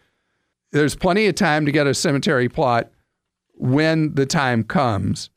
There's 0.71 0.95
plenty 0.95 1.27
of 1.27 1.35
time 1.35 1.65
to 1.65 1.71
get 1.71 1.87
a 1.87 1.93
cemetery 1.93 2.49
plot 2.49 2.89
when 3.53 4.15
the 4.15 4.25
time 4.25 4.63
comes. 4.63 5.29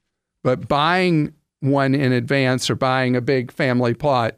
But 0.44 0.68
buying 0.68 1.34
one 1.60 1.94
in 1.94 2.12
advance 2.12 2.70
or 2.70 2.76
buying 2.76 3.16
a 3.16 3.20
big 3.20 3.50
family 3.50 3.94
plot 3.94 4.36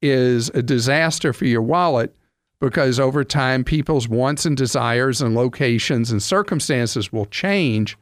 is 0.00 0.48
a 0.50 0.62
disaster 0.62 1.32
for 1.32 1.44
your 1.44 1.62
wallet 1.62 2.14
because 2.62 3.00
over 3.00 3.24
time 3.24 3.64
people's 3.64 4.08
wants 4.08 4.46
and 4.46 4.56
desires 4.56 5.20
and 5.20 5.34
locations 5.34 6.12
and 6.12 6.22
circumstances 6.22 7.12
will 7.12 7.26
change 7.26 7.98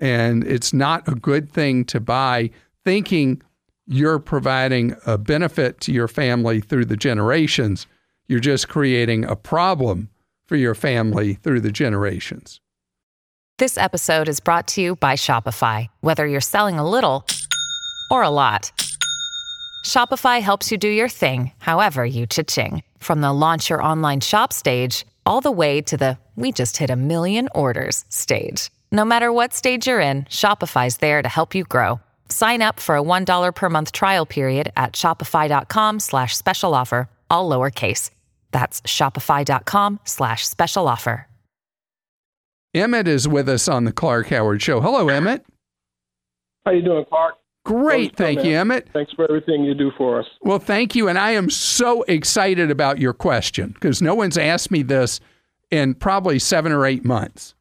and 0.00 0.42
it's 0.44 0.72
not 0.72 1.06
a 1.06 1.14
good 1.14 1.52
thing 1.52 1.84
to 1.84 2.00
buy 2.00 2.50
thinking 2.84 3.40
you're 3.86 4.18
providing 4.18 4.96
a 5.06 5.18
benefit 5.18 5.78
to 5.78 5.92
your 5.92 6.08
family 6.08 6.58
through 6.58 6.86
the 6.86 6.96
generations 6.96 7.86
you're 8.28 8.40
just 8.40 8.66
creating 8.66 9.24
a 9.26 9.36
problem 9.36 10.08
for 10.46 10.56
your 10.56 10.74
family 10.74 11.34
through 11.34 11.60
the 11.60 11.70
generations 11.70 12.60
This 13.58 13.76
episode 13.76 14.26
is 14.28 14.40
brought 14.40 14.66
to 14.68 14.80
you 14.80 14.96
by 14.96 15.14
Shopify. 15.14 15.88
Whether 16.00 16.26
you're 16.26 16.40
selling 16.40 16.78
a 16.78 16.88
little 16.88 17.26
or 18.10 18.22
a 18.22 18.30
lot, 18.30 18.72
Shopify 19.84 20.40
helps 20.40 20.72
you 20.72 20.78
do 20.78 20.88
your 20.88 21.08
thing, 21.08 21.52
however 21.58 22.04
you 22.04 22.26
cha-ching. 22.26 22.82
From 23.02 23.20
the 23.20 23.32
launch 23.32 23.68
your 23.68 23.82
online 23.82 24.20
shop 24.20 24.52
stage, 24.52 25.04
all 25.26 25.40
the 25.40 25.50
way 25.50 25.82
to 25.82 25.96
the 25.96 26.18
we 26.36 26.52
just 26.52 26.76
hit 26.76 26.88
a 26.88 26.94
million 26.96 27.48
orders 27.52 28.04
stage. 28.08 28.70
No 28.92 29.04
matter 29.04 29.32
what 29.32 29.52
stage 29.52 29.88
you're 29.88 30.00
in, 30.00 30.22
Shopify's 30.24 30.98
there 30.98 31.20
to 31.20 31.28
help 31.28 31.54
you 31.54 31.64
grow. 31.64 32.00
Sign 32.28 32.62
up 32.62 32.78
for 32.78 32.96
a 32.96 33.02
$1 33.02 33.54
per 33.54 33.68
month 33.68 33.90
trial 33.92 34.24
period 34.24 34.70
at 34.76 34.92
shopify.com 34.92 35.98
slash 36.00 36.36
special 36.36 36.74
offer, 36.74 37.08
all 37.28 37.50
lowercase. 37.50 38.10
That's 38.52 38.80
shopify.com 38.82 40.00
slash 40.04 40.46
special 40.48 40.86
offer. 40.86 41.26
emmett 42.74 43.08
is 43.08 43.26
with 43.28 43.48
us 43.48 43.68
on 43.68 43.84
the 43.84 43.92
clark 43.92 44.28
howard 44.28 44.62
show 44.62 44.80
hello 44.80 45.08
emmett 45.08 45.44
How 46.64 46.72
you 46.72 46.80
doing, 46.82 47.04
Clark? 47.04 47.34
Great 47.64 48.16
thank 48.16 48.38
you 48.38 48.52
man. 48.52 48.60
emmett 48.60 48.88
Thanks 48.92 49.12
for 49.12 49.24
everything 49.24 49.64
you 49.64 49.74
do 49.74 49.90
for 49.96 50.18
us. 50.20 50.26
Well, 50.40 50.58
thank 50.58 50.94
you. 50.94 51.08
And 51.08 51.18
I 51.18 51.32
am 51.32 51.48
so 51.50 52.02
excited 52.02 52.70
about 52.70 52.98
your 52.98 53.12
question 53.12 53.70
because 53.70 54.02
no 54.02 54.14
one's 54.14 54.36
asked 54.36 54.70
me 54.70 54.82
this 54.82 55.20
in 55.70 55.94
probably 55.94 56.38
seven 56.38 56.72
or 56.72 56.84
eight 56.86 57.04
months. 57.04 57.54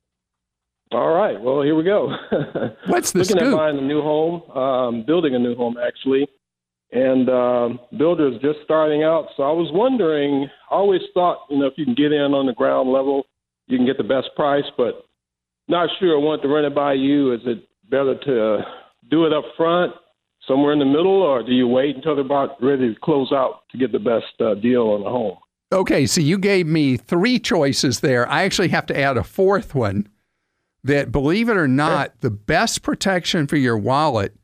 All 0.91 1.13
right. 1.13 1.39
Well, 1.39 1.61
here 1.61 1.75
we 1.75 1.83
go. 1.83 2.09
What's 2.87 3.11
the 3.11 3.19
Looking 3.19 3.37
scoop? 3.37 3.53
at 3.53 3.57
buying 3.57 3.77
a 3.77 3.81
new 3.81 4.01
home, 4.01 4.41
um, 4.51 5.05
building 5.05 5.35
a 5.35 5.39
new 5.39 5.55
home 5.55 5.77
actually, 5.77 6.27
and 6.91 7.29
um, 7.29 7.79
builders 7.97 8.41
just 8.41 8.59
starting 8.65 9.03
out. 9.03 9.27
So 9.37 9.43
I 9.43 9.51
was 9.51 9.69
wondering. 9.71 10.49
I 10.69 10.75
always 10.75 11.01
thought, 11.13 11.45
you 11.49 11.59
know, 11.59 11.67
if 11.67 11.73
you 11.77 11.85
can 11.85 11.95
get 11.95 12.11
in 12.11 12.33
on 12.33 12.45
the 12.45 12.53
ground 12.53 12.91
level, 12.91 13.25
you 13.67 13.77
can 13.77 13.85
get 13.85 13.97
the 13.97 14.03
best 14.03 14.29
price. 14.35 14.65
But 14.75 15.05
not 15.69 15.89
sure. 15.99 16.19
I 16.19 16.21
want 16.21 16.41
to 16.41 16.49
run 16.49 16.65
it 16.65 16.75
by 16.75 16.93
you. 16.93 17.33
Is 17.33 17.41
it 17.45 17.67
better 17.89 18.15
to 18.25 18.59
do 19.11 19.25
it 19.25 19.33
up 19.33 19.43
front, 19.55 19.93
somewhere 20.47 20.73
in 20.73 20.79
the 20.79 20.85
middle, 20.85 21.21
or 21.21 21.43
do 21.43 21.51
you 21.51 21.67
wait 21.67 21.95
until 21.95 22.15
they're 22.15 22.25
about 22.25 22.61
ready 22.63 22.91
to 22.93 22.99
close 23.01 23.31
out 23.31 23.69
to 23.71 23.77
get 23.77 23.91
the 23.91 23.99
best 23.99 24.33
uh, 24.39 24.55
deal 24.55 24.87
on 24.87 25.03
the 25.03 25.09
home? 25.09 25.37
Okay, 25.71 26.05
so 26.07 26.19
you 26.19 26.37
gave 26.39 26.65
me 26.65 26.97
three 26.97 27.37
choices 27.37 27.99
there. 27.99 28.27
I 28.27 28.43
actually 28.43 28.69
have 28.69 28.85
to 28.87 28.99
add 28.99 29.17
a 29.17 29.23
fourth 29.23 29.75
one 29.75 30.09
that, 30.83 31.11
believe 31.11 31.47
it 31.47 31.57
or 31.57 31.67
not, 31.67 32.19
the 32.21 32.31
best 32.31 32.81
protection 32.81 33.45
for 33.47 33.55
your 33.55 33.77
wallet 33.77 34.35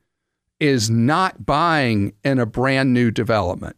is 0.60 0.90
not 0.90 1.46
buying 1.46 2.14
in 2.24 2.40
a 2.40 2.46
brand 2.46 2.94
new 2.94 3.10
development. 3.12 3.76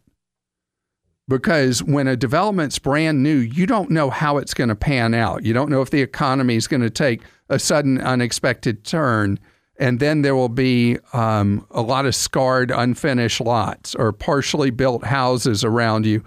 because 1.28 1.82
when 1.82 2.08
a 2.08 2.16
development's 2.16 2.78
brand 2.78 3.22
new, 3.22 3.36
you 3.36 3.64
don't 3.64 3.90
know 3.90 4.10
how 4.10 4.36
it's 4.36 4.52
going 4.52 4.68
to 4.68 4.74
pan 4.74 5.14
out. 5.14 5.44
You 5.44 5.52
don't 5.52 5.70
know 5.70 5.80
if 5.80 5.90
the 5.90 6.02
economy 6.02 6.56
is 6.56 6.66
going 6.66 6.82
to 6.82 6.90
take 6.90 7.22
a 7.48 7.58
sudden, 7.58 8.00
unexpected 8.00 8.84
turn. 8.84 9.38
And 9.80 9.98
then 9.98 10.20
there 10.20 10.36
will 10.36 10.50
be 10.50 10.98
um, 11.14 11.66
a 11.70 11.80
lot 11.80 12.04
of 12.04 12.14
scarred, 12.14 12.70
unfinished 12.70 13.40
lots 13.40 13.94
or 13.94 14.12
partially 14.12 14.70
built 14.70 15.04
houses 15.04 15.64
around 15.64 16.04
you 16.04 16.22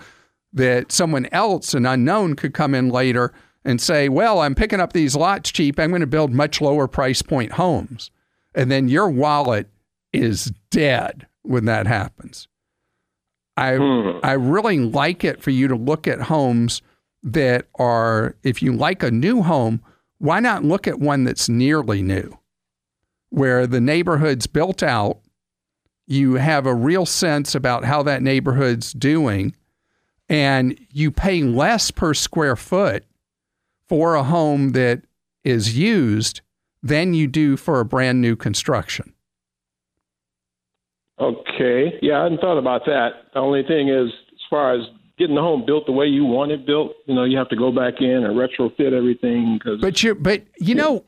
that 0.54 0.92
someone 0.92 1.28
else, 1.28 1.76
an 1.76 1.86
unknown, 1.86 2.36
could 2.36 2.56
come 2.56 2.74
in 2.74 2.90
later 2.90 3.32
and 3.64 3.80
say, 3.80 4.10
Well, 4.10 4.42
I'm 4.42 4.56
picking 4.56 4.80
up 4.80 4.94
these 4.94 5.16
lots 5.16 5.52
cheap. 5.52 5.80
I'm 5.80 5.92
going 5.92 6.02
to 6.02 6.08
build 6.08 6.34
much 6.34 6.62
lower 6.62 6.88
price 6.88 7.22
point 7.22 7.54
homes. 7.54 8.10
And 8.56 8.72
then 8.72 8.90
your 8.90 9.10
wallet 9.10 9.68
is 10.12 10.52
dead 10.72 11.28
when 11.44 11.66
that 11.66 11.86
happens. 11.86 12.48
I 13.56 13.76
hmm. 13.76 14.18
I 14.24 14.34
really 14.34 14.80
like 14.80 15.24
it 15.24 15.44
for 15.44 15.52
you 15.52 15.68
to 15.68 15.76
look 15.76 16.08
at 16.08 16.22
homes 16.22 16.82
that 17.22 17.68
are 17.76 18.36
if 18.42 18.64
you 18.64 18.74
like 18.74 19.04
a 19.04 19.12
new 19.12 19.44
home, 19.44 19.80
why 20.18 20.40
not 20.40 20.66
look 20.66 20.88
at 20.88 21.00
one 21.00 21.24
that's 21.24 21.48
nearly 21.48 22.02
new? 22.02 22.36
Where 23.34 23.66
the 23.66 23.82
neighborhood's 23.82 24.46
built 24.46 24.84
out, 24.84 25.18
you 26.06 26.36
have 26.36 26.68
a 26.68 26.76
real 26.76 27.08
sense 27.08 27.56
about 27.56 27.84
how 27.84 28.04
that 28.04 28.22
neighborhood's 28.22 28.94
doing 28.94 29.56
and 30.30 30.80
you 30.92 31.10
pay 31.10 31.42
less 31.42 31.90
per 31.90 32.14
square 32.14 32.56
foot 32.56 33.06
for 33.90 34.14
a 34.14 34.22
home 34.22 34.74
that 34.74 35.02
is 35.44 35.76
used 35.76 36.42
than 36.84 37.16
you 37.16 37.26
do 37.26 37.58
for 37.58 37.80
a 37.80 37.86
brand 37.86 38.22
new 38.22 38.36
construction. 38.36 39.14
Okay. 41.20 41.98
Yeah, 42.04 42.20
I 42.20 42.24
hadn't 42.26 42.42
thought 42.42 42.60
about 42.60 42.86
that. 42.86 43.10
The 43.34 43.40
only 43.40 43.64
thing 43.64 43.90
is, 43.90 44.10
as 44.32 44.40
far 44.48 44.76
as 44.76 44.82
getting 45.18 45.36
the 45.36 45.42
home 45.42 45.66
built 45.66 45.88
the 45.88 45.92
way 45.92 46.06
you 46.06 46.24
want 46.24 46.52
it 46.52 46.68
built, 46.68 46.92
you 47.08 47.16
know, 47.16 47.24
you 47.24 47.36
have 47.38 47.50
to 47.50 47.56
go 47.56 47.72
back 47.72 47.96
in 48.00 48.24
and 48.24 48.36
retrofit 48.36 48.94
everything. 48.94 49.60
Cause, 49.64 49.80
but 49.82 50.04
you, 50.04 50.14
but 50.14 50.44
you 50.60 50.76
know, 50.76 51.04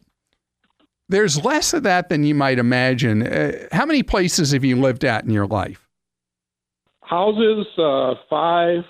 there's 1.09 1.43
less 1.43 1.73
of 1.73 1.83
that 1.83 2.09
than 2.09 2.23
you 2.23 2.35
might 2.35 2.59
imagine. 2.59 3.25
Uh, 3.27 3.67
how 3.71 3.85
many 3.85 4.03
places 4.03 4.51
have 4.51 4.63
you 4.63 4.79
lived 4.79 5.05
at 5.05 5.23
in 5.23 5.29
your 5.29 5.47
life? 5.47 5.87
Houses, 7.01 7.67
uh, 7.77 8.15
five. 8.29 8.83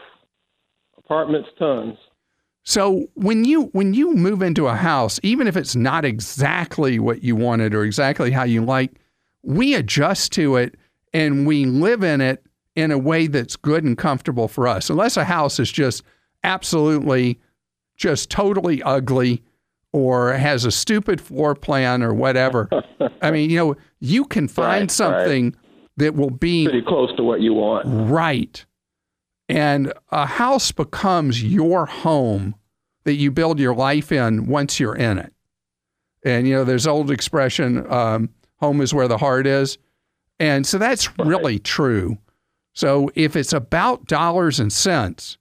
Apartments, 0.97 1.49
tons. 1.59 1.97
So 2.63 3.05
when 3.13 3.45
you 3.45 3.65
when 3.73 3.93
you 3.93 4.15
move 4.15 4.41
into 4.41 4.67
a 4.67 4.75
house, 4.75 5.19
even 5.21 5.45
if 5.47 5.55
it's 5.55 5.75
not 5.75 6.03
exactly 6.03 6.97
what 6.97 7.23
you 7.23 7.35
wanted 7.35 7.75
or 7.75 7.83
exactly 7.83 8.31
how 8.31 8.43
you 8.43 8.65
like, 8.65 8.93
we 9.43 9.75
adjust 9.75 10.31
to 10.33 10.55
it 10.55 10.75
and 11.13 11.45
we 11.45 11.65
live 11.65 12.03
in 12.03 12.21
it 12.21 12.43
in 12.75 12.89
a 12.91 12.97
way 12.97 13.27
that's 13.27 13.55
good 13.55 13.83
and 13.83 13.97
comfortable 13.97 14.47
for 14.47 14.67
us. 14.67 14.89
Unless 14.89 15.15
a 15.15 15.23
house 15.23 15.59
is 15.59 15.71
just 15.71 16.03
absolutely 16.43 17.39
just 17.97 18.31
totally 18.31 18.81
ugly 18.81 19.43
or 19.95 20.33
has 20.33 20.65
a 20.65 20.71
stupid 20.71 21.21
floor 21.21 21.55
plan 21.55 22.03
or 22.03 22.13
whatever. 22.13 22.67
I 23.21 23.31
mean, 23.31 23.49
you 23.49 23.57
know, 23.57 23.75
you 24.01 24.25
can 24.25 24.47
find 24.49 24.81
right, 24.81 24.91
something 24.91 25.45
right. 25.45 25.55
that 25.95 26.15
will 26.15 26.31
be 26.31 26.65
pretty 26.65 26.81
close 26.81 27.15
to 27.15 27.23
what 27.23 27.39
you 27.39 27.53
want. 27.53 27.85
Right. 27.87 28.65
And 29.47 29.93
a 30.11 30.25
house 30.25 30.73
becomes 30.73 31.41
your 31.41 31.85
home 31.85 32.55
that 33.05 33.13
you 33.13 33.31
build 33.31 33.57
your 33.57 33.73
life 33.73 34.11
in 34.11 34.47
once 34.47 34.81
you're 34.81 34.97
in 34.97 35.17
it. 35.17 35.31
And, 36.25 36.45
you 36.45 36.55
know, 36.55 36.65
there's 36.65 36.87
old 36.87 37.09
expression, 37.09 37.89
um, 37.89 38.31
home 38.57 38.81
is 38.81 38.93
where 38.93 39.07
the 39.07 39.19
heart 39.19 39.47
is. 39.47 39.77
And 40.41 40.67
so 40.67 40.77
that's 40.77 41.07
right. 41.17 41.25
really 41.25 41.57
true. 41.57 42.17
So 42.73 43.09
if 43.15 43.37
it's 43.37 43.53
about 43.53 44.07
dollars 44.07 44.59
and 44.59 44.73
cents, 44.73 45.37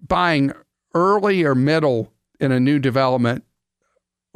buying 0.00 0.52
early 0.94 1.44
or 1.44 1.54
middle 1.54 2.10
in 2.40 2.50
a 2.50 2.60
new 2.60 2.78
development 2.78 3.44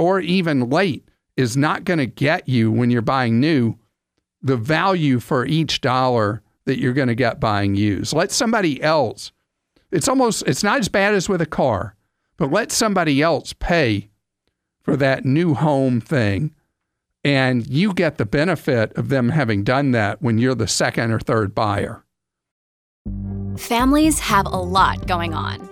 or 0.02 0.20
even 0.20 0.68
late 0.68 1.08
is 1.36 1.56
not 1.56 1.84
going 1.84 1.98
to 1.98 2.06
get 2.06 2.48
you 2.48 2.70
when 2.70 2.90
you're 2.90 3.02
buying 3.02 3.38
new 3.40 3.76
the 4.42 4.56
value 4.56 5.20
for 5.20 5.46
each 5.46 5.80
dollar 5.80 6.42
that 6.64 6.80
you're 6.80 6.92
going 6.92 7.06
to 7.06 7.14
get 7.14 7.38
buying 7.38 7.76
used. 7.76 8.12
Let 8.12 8.32
somebody 8.32 8.82
else. 8.82 9.30
It's 9.92 10.08
almost 10.08 10.42
it's 10.46 10.64
not 10.64 10.80
as 10.80 10.88
bad 10.88 11.14
as 11.14 11.28
with 11.28 11.40
a 11.40 11.46
car, 11.46 11.94
but 12.36 12.50
let 12.50 12.72
somebody 12.72 13.22
else 13.22 13.52
pay 13.52 14.08
for 14.82 14.96
that 14.96 15.24
new 15.24 15.54
home 15.54 16.00
thing 16.00 16.52
and 17.24 17.64
you 17.68 17.94
get 17.94 18.18
the 18.18 18.26
benefit 18.26 18.92
of 18.96 19.08
them 19.08 19.28
having 19.28 19.62
done 19.62 19.92
that 19.92 20.20
when 20.20 20.38
you're 20.38 20.56
the 20.56 20.66
second 20.66 21.12
or 21.12 21.20
third 21.20 21.54
buyer. 21.54 22.04
Families 23.56 24.18
have 24.18 24.46
a 24.46 24.48
lot 24.48 25.06
going 25.06 25.34
on. 25.34 25.71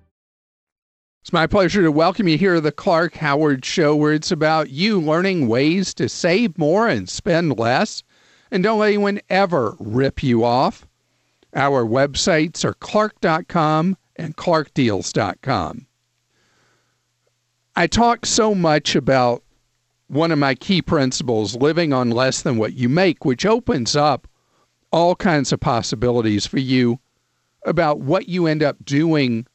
It's 1.21 1.31
my 1.31 1.45
pleasure 1.45 1.83
to 1.83 1.91
welcome 1.91 2.27
you 2.27 2.35
here 2.35 2.55
to 2.55 2.61
the 2.61 2.71
Clark 2.71 3.13
Howard 3.13 3.63
Show, 3.63 3.95
where 3.95 4.11
it's 4.11 4.31
about 4.31 4.71
you 4.71 4.99
learning 4.99 5.47
ways 5.47 5.93
to 5.93 6.09
save 6.09 6.57
more 6.57 6.87
and 6.87 7.07
spend 7.07 7.59
less. 7.59 8.01
And 8.49 8.63
don't 8.63 8.79
let 8.79 8.87
anyone 8.87 9.21
ever 9.29 9.75
rip 9.79 10.23
you 10.23 10.43
off. 10.43 10.87
Our 11.53 11.85
websites 11.85 12.65
are 12.65 12.73
clark.com 12.73 13.97
and 14.15 14.35
clarkdeals.com. 14.35 15.85
I 17.75 17.85
talk 17.85 18.25
so 18.25 18.55
much 18.55 18.95
about 18.95 19.43
one 20.07 20.31
of 20.31 20.39
my 20.39 20.55
key 20.55 20.81
principles 20.81 21.55
living 21.55 21.93
on 21.93 22.09
less 22.09 22.41
than 22.41 22.57
what 22.57 22.73
you 22.73 22.89
make, 22.89 23.25
which 23.25 23.45
opens 23.45 23.95
up 23.95 24.27
all 24.91 25.15
kinds 25.15 25.53
of 25.53 25.59
possibilities 25.59 26.47
for 26.47 26.59
you 26.59 26.99
about 27.63 27.99
what 27.99 28.27
you 28.27 28.47
end 28.47 28.63
up 28.63 28.83
doing 28.83 29.45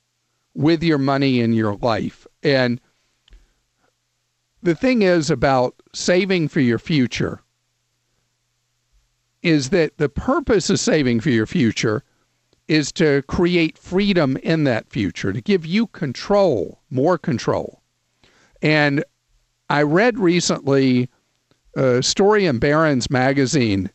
with 0.57 0.83
your 0.83 0.99
money 0.99 1.41
in 1.41 1.53
your 1.53 1.77
life. 1.77 2.27
And 2.43 2.81
the 4.63 4.75
thing 4.75 5.03
is 5.03 5.31
about 5.31 5.75
saving 5.95 6.49
for 6.49 6.61
your 6.61 6.79
future 6.79 7.41
is 9.43 9.71
that 9.71 9.99
the 9.99 10.09
purpose 10.09 10.71
of 10.71 10.81
saving 10.81 11.21
for 11.21 11.31
your 11.31 11.47
future 11.47 12.03
is 12.67 12.91
to 12.91 13.23
create 13.29 13.79
freedom 13.79 14.37
in 14.39 14.65
that 14.65 14.89
future, 14.89 15.33
to 15.33 15.41
give 15.41 15.65
you 15.65 15.87
control, 15.89 16.81
more 16.91 17.17
control. 17.17 17.81
And 18.61 19.05
I 19.71 19.83
read 19.83 20.19
recently 20.19 21.09
a 21.77 22.03
story 22.03 22.47
in 22.47 22.59
Barron's 22.59 23.11
magazine 23.11 23.91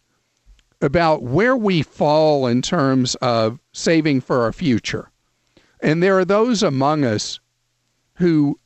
about 0.79 1.23
where 1.23 1.57
we 1.57 1.81
fall 1.81 2.47
in 2.47 2.61
terms 2.61 3.15
of 3.15 3.59
saving 3.73 4.21
for 4.21 4.41
our 4.41 4.53
future. 4.53 5.11
And 5.81 6.01
there 6.01 6.17
are 6.17 6.25
those 6.25 6.63
among 6.63 7.03
us 7.03 7.39
who 8.15 8.57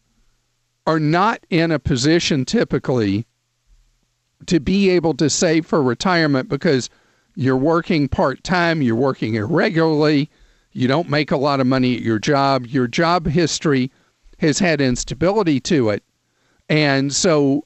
are 0.85 0.99
not 0.99 1.39
in 1.49 1.71
a 1.71 1.79
position 1.79 2.45
typically 2.45 3.25
to 4.45 4.59
be 4.59 4.89
able 4.89 5.13
to 5.15 5.29
save 5.29 5.65
for 5.65 5.81
retirement 5.81 6.49
because 6.49 6.89
you're 7.35 7.57
working 7.57 8.07
part 8.07 8.43
time, 8.43 8.81
you're 8.81 8.95
working 8.95 9.35
irregularly, 9.35 10.29
you 10.73 10.87
don't 10.87 11.09
make 11.09 11.31
a 11.31 11.37
lot 11.37 11.59
of 11.59 11.67
money 11.67 11.95
at 11.95 12.01
your 12.01 12.19
job, 12.19 12.67
your 12.67 12.87
job 12.87 13.25
history 13.25 13.91
has 14.39 14.59
had 14.59 14.81
instability 14.81 15.59
to 15.61 15.89
it. 15.89 16.03
And 16.69 17.13
so 17.13 17.65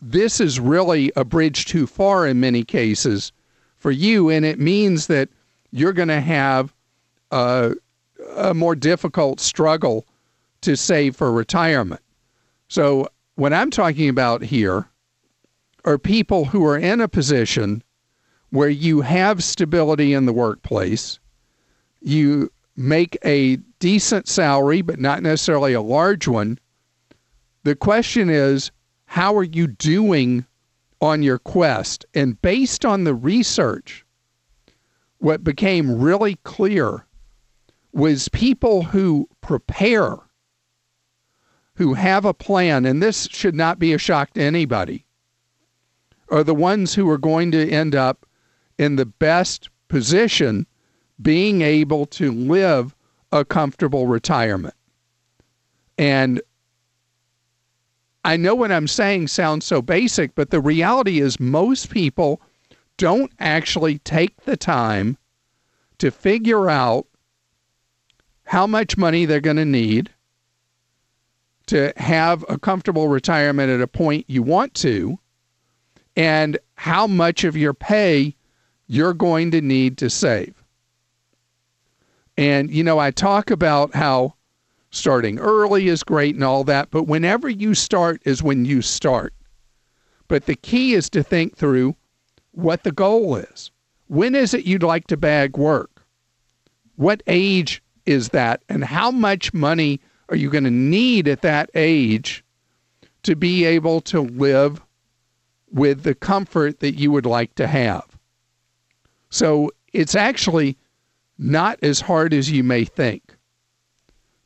this 0.00 0.40
is 0.40 0.60
really 0.60 1.10
a 1.16 1.24
bridge 1.24 1.64
too 1.66 1.86
far 1.86 2.26
in 2.26 2.40
many 2.40 2.64
cases 2.64 3.32
for 3.78 3.90
you. 3.90 4.28
And 4.28 4.44
it 4.44 4.58
means 4.58 5.06
that 5.06 5.28
you're 5.70 5.92
going 5.92 6.08
to 6.08 6.20
have 6.20 6.74
a, 7.30 7.74
a 8.36 8.54
more 8.54 8.74
difficult 8.74 9.40
struggle 9.40 10.06
to 10.62 10.76
save 10.76 11.16
for 11.16 11.32
retirement. 11.32 12.02
So, 12.68 13.08
what 13.36 13.52
I'm 13.52 13.70
talking 13.70 14.08
about 14.08 14.42
here 14.42 14.86
are 15.84 15.98
people 15.98 16.44
who 16.44 16.64
are 16.66 16.76
in 16.76 17.00
a 17.00 17.08
position 17.08 17.82
where 18.50 18.68
you 18.68 19.00
have 19.00 19.42
stability 19.42 20.12
in 20.12 20.26
the 20.26 20.32
workplace, 20.32 21.18
you 22.00 22.52
make 22.76 23.16
a 23.24 23.56
decent 23.78 24.28
salary, 24.28 24.82
but 24.82 24.98
not 24.98 25.22
necessarily 25.22 25.72
a 25.72 25.80
large 25.80 26.28
one. 26.28 26.58
The 27.62 27.76
question 27.76 28.28
is, 28.28 28.70
how 29.06 29.36
are 29.36 29.44
you 29.44 29.66
doing 29.66 30.44
on 31.00 31.22
your 31.22 31.38
quest? 31.38 32.04
And 32.14 32.40
based 32.40 32.84
on 32.84 33.04
the 33.04 33.14
research, 33.14 34.04
what 35.18 35.44
became 35.44 36.00
really 36.00 36.36
clear 36.44 37.06
was 37.92 38.28
people 38.28 38.82
who 38.82 39.28
prepare, 39.40 40.16
who 41.74 41.94
have 41.94 42.24
a 42.24 42.34
plan, 42.34 42.84
and 42.86 43.02
this 43.02 43.26
should 43.30 43.54
not 43.54 43.78
be 43.78 43.92
a 43.92 43.98
shock 43.98 44.32
to 44.34 44.42
anybody, 44.42 45.04
are 46.30 46.44
the 46.44 46.54
ones 46.54 46.94
who 46.94 47.08
are 47.10 47.18
going 47.18 47.50
to 47.50 47.70
end 47.70 47.94
up 47.94 48.26
in 48.78 48.96
the 48.96 49.06
best 49.06 49.68
position 49.88 50.66
being 51.20 51.62
able 51.62 52.06
to 52.06 52.32
live 52.32 52.94
a 53.32 53.44
comfortable 53.44 54.06
retirement. 54.06 54.74
And 55.98 56.40
I 58.24 58.36
know 58.36 58.54
what 58.54 58.72
I'm 58.72 58.86
saying 58.86 59.28
sounds 59.28 59.64
so 59.64 59.82
basic, 59.82 60.34
but 60.34 60.50
the 60.50 60.60
reality 60.60 61.20
is 61.20 61.40
most 61.40 61.90
people 61.90 62.40
don't 62.96 63.32
actually 63.38 63.98
take 63.98 64.44
the 64.44 64.56
time 64.56 65.16
to 65.98 66.10
figure 66.10 66.68
out 66.68 67.06
how 68.50 68.66
much 68.66 68.96
money 68.96 69.26
they're 69.26 69.40
going 69.40 69.56
to 69.56 69.64
need 69.64 70.10
to 71.66 71.92
have 71.96 72.44
a 72.48 72.58
comfortable 72.58 73.06
retirement 73.06 73.70
at 73.70 73.80
a 73.80 73.86
point 73.86 74.24
you 74.26 74.42
want 74.42 74.74
to, 74.74 75.16
and 76.16 76.58
how 76.74 77.06
much 77.06 77.44
of 77.44 77.56
your 77.56 77.72
pay 77.72 78.34
you're 78.88 79.14
going 79.14 79.52
to 79.52 79.60
need 79.60 79.96
to 79.96 80.10
save. 80.10 80.64
And, 82.36 82.72
you 82.72 82.82
know, 82.82 82.98
I 82.98 83.12
talk 83.12 83.52
about 83.52 83.94
how 83.94 84.34
starting 84.90 85.38
early 85.38 85.86
is 85.86 86.02
great 86.02 86.34
and 86.34 86.42
all 86.42 86.64
that, 86.64 86.90
but 86.90 87.04
whenever 87.04 87.48
you 87.48 87.72
start 87.72 88.20
is 88.24 88.42
when 88.42 88.64
you 88.64 88.82
start. 88.82 89.32
But 90.26 90.46
the 90.46 90.56
key 90.56 90.94
is 90.94 91.08
to 91.10 91.22
think 91.22 91.56
through 91.56 91.94
what 92.50 92.82
the 92.82 92.90
goal 92.90 93.36
is. 93.36 93.70
When 94.08 94.34
is 94.34 94.54
it 94.54 94.66
you'd 94.66 94.82
like 94.82 95.06
to 95.06 95.16
bag 95.16 95.56
work? 95.56 96.02
What 96.96 97.22
age 97.28 97.80
is 98.10 98.30
that? 98.30 98.62
And 98.68 98.82
how 98.84 99.12
much 99.12 99.54
money 99.54 100.00
are 100.28 100.36
you 100.36 100.50
going 100.50 100.64
to 100.64 100.70
need 100.70 101.28
at 101.28 101.42
that 101.42 101.70
age 101.74 102.44
to 103.22 103.36
be 103.36 103.64
able 103.64 104.00
to 104.02 104.20
live 104.20 104.80
with 105.70 106.02
the 106.02 106.14
comfort 106.14 106.80
that 106.80 106.94
you 106.94 107.12
would 107.12 107.26
like 107.26 107.54
to 107.54 107.68
have? 107.68 108.18
So 109.30 109.70
it's 109.92 110.16
actually 110.16 110.76
not 111.38 111.78
as 111.82 112.00
hard 112.00 112.34
as 112.34 112.50
you 112.50 112.64
may 112.64 112.84
think 112.84 113.36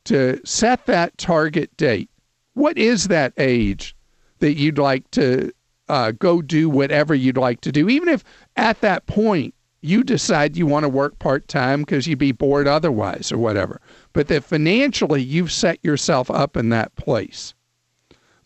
to 0.05 0.39
set 0.45 0.85
that 0.85 1.17
target 1.17 1.75
date. 1.75 2.09
What 2.53 2.77
is 2.77 3.07
that 3.07 3.33
age 3.37 3.95
that 4.39 4.53
you'd 4.53 4.77
like 4.77 5.09
to 5.11 5.51
uh, 5.89 6.11
go 6.11 6.43
do 6.43 6.69
whatever 6.69 7.15
you'd 7.15 7.37
like 7.37 7.61
to 7.61 7.71
do? 7.71 7.89
Even 7.89 8.09
if 8.09 8.23
at 8.55 8.79
that 8.81 9.07
point 9.07 9.54
you 9.85 10.03
decide 10.03 10.57
you 10.57 10.65
want 10.65 10.83
to 10.83 10.89
work 10.89 11.17
part 11.19 11.47
time 11.47 11.81
because 11.81 12.07
you'd 12.07 12.19
be 12.19 12.31
bored 12.31 12.67
otherwise 12.67 13.31
or 13.31 13.37
whatever, 13.37 13.79
but 14.13 14.27
that 14.27 14.43
financially 14.43 15.21
you've 15.21 15.51
set 15.51 15.83
yourself 15.83 16.31
up 16.31 16.57
in 16.57 16.69
that 16.69 16.95
place. 16.95 17.53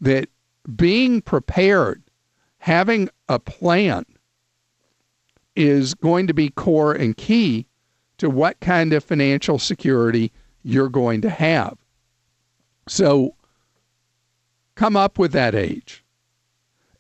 That 0.02 0.30
being 0.76 1.22
prepared, 1.22 2.04
having 2.58 3.10
a 3.28 3.40
plan, 3.40 4.06
is 5.56 5.94
going 5.94 6.28
to 6.28 6.34
be 6.34 6.50
core 6.50 6.94
and 6.94 7.18
key 7.18 7.66
to 8.18 8.30
what 8.30 8.60
kind 8.60 8.94
of 8.94 9.04
financial 9.04 9.60
security 9.60 10.32
you're 10.64 10.90
going 10.90 11.22
to 11.22 11.30
have. 11.30 11.78
So 12.88 13.36
come 14.76 14.96
up 14.96 15.20
with 15.20 15.32
that 15.34 15.56
age 15.56 16.04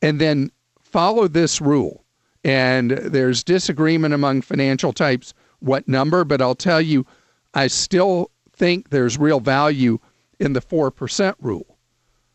and 0.02 0.20
then 0.20 0.52
follow 0.82 1.28
this 1.28 1.62
rule. 1.62 1.99
And 2.44 2.92
there's 2.92 3.44
disagreement 3.44 4.14
among 4.14 4.42
financial 4.42 4.94
types 4.94 5.34
what 5.60 5.88
number, 5.88 6.24
but 6.24 6.42
I'll 6.42 6.56
tell 6.56 6.82
you, 6.82 7.06
I 7.54 7.68
still 7.68 8.32
think 8.54 8.90
there's 8.90 9.18
real 9.18 9.40
value 9.40 10.00
in 10.40 10.54
the 10.54 10.62
4% 10.62 11.36
rule 11.42 11.78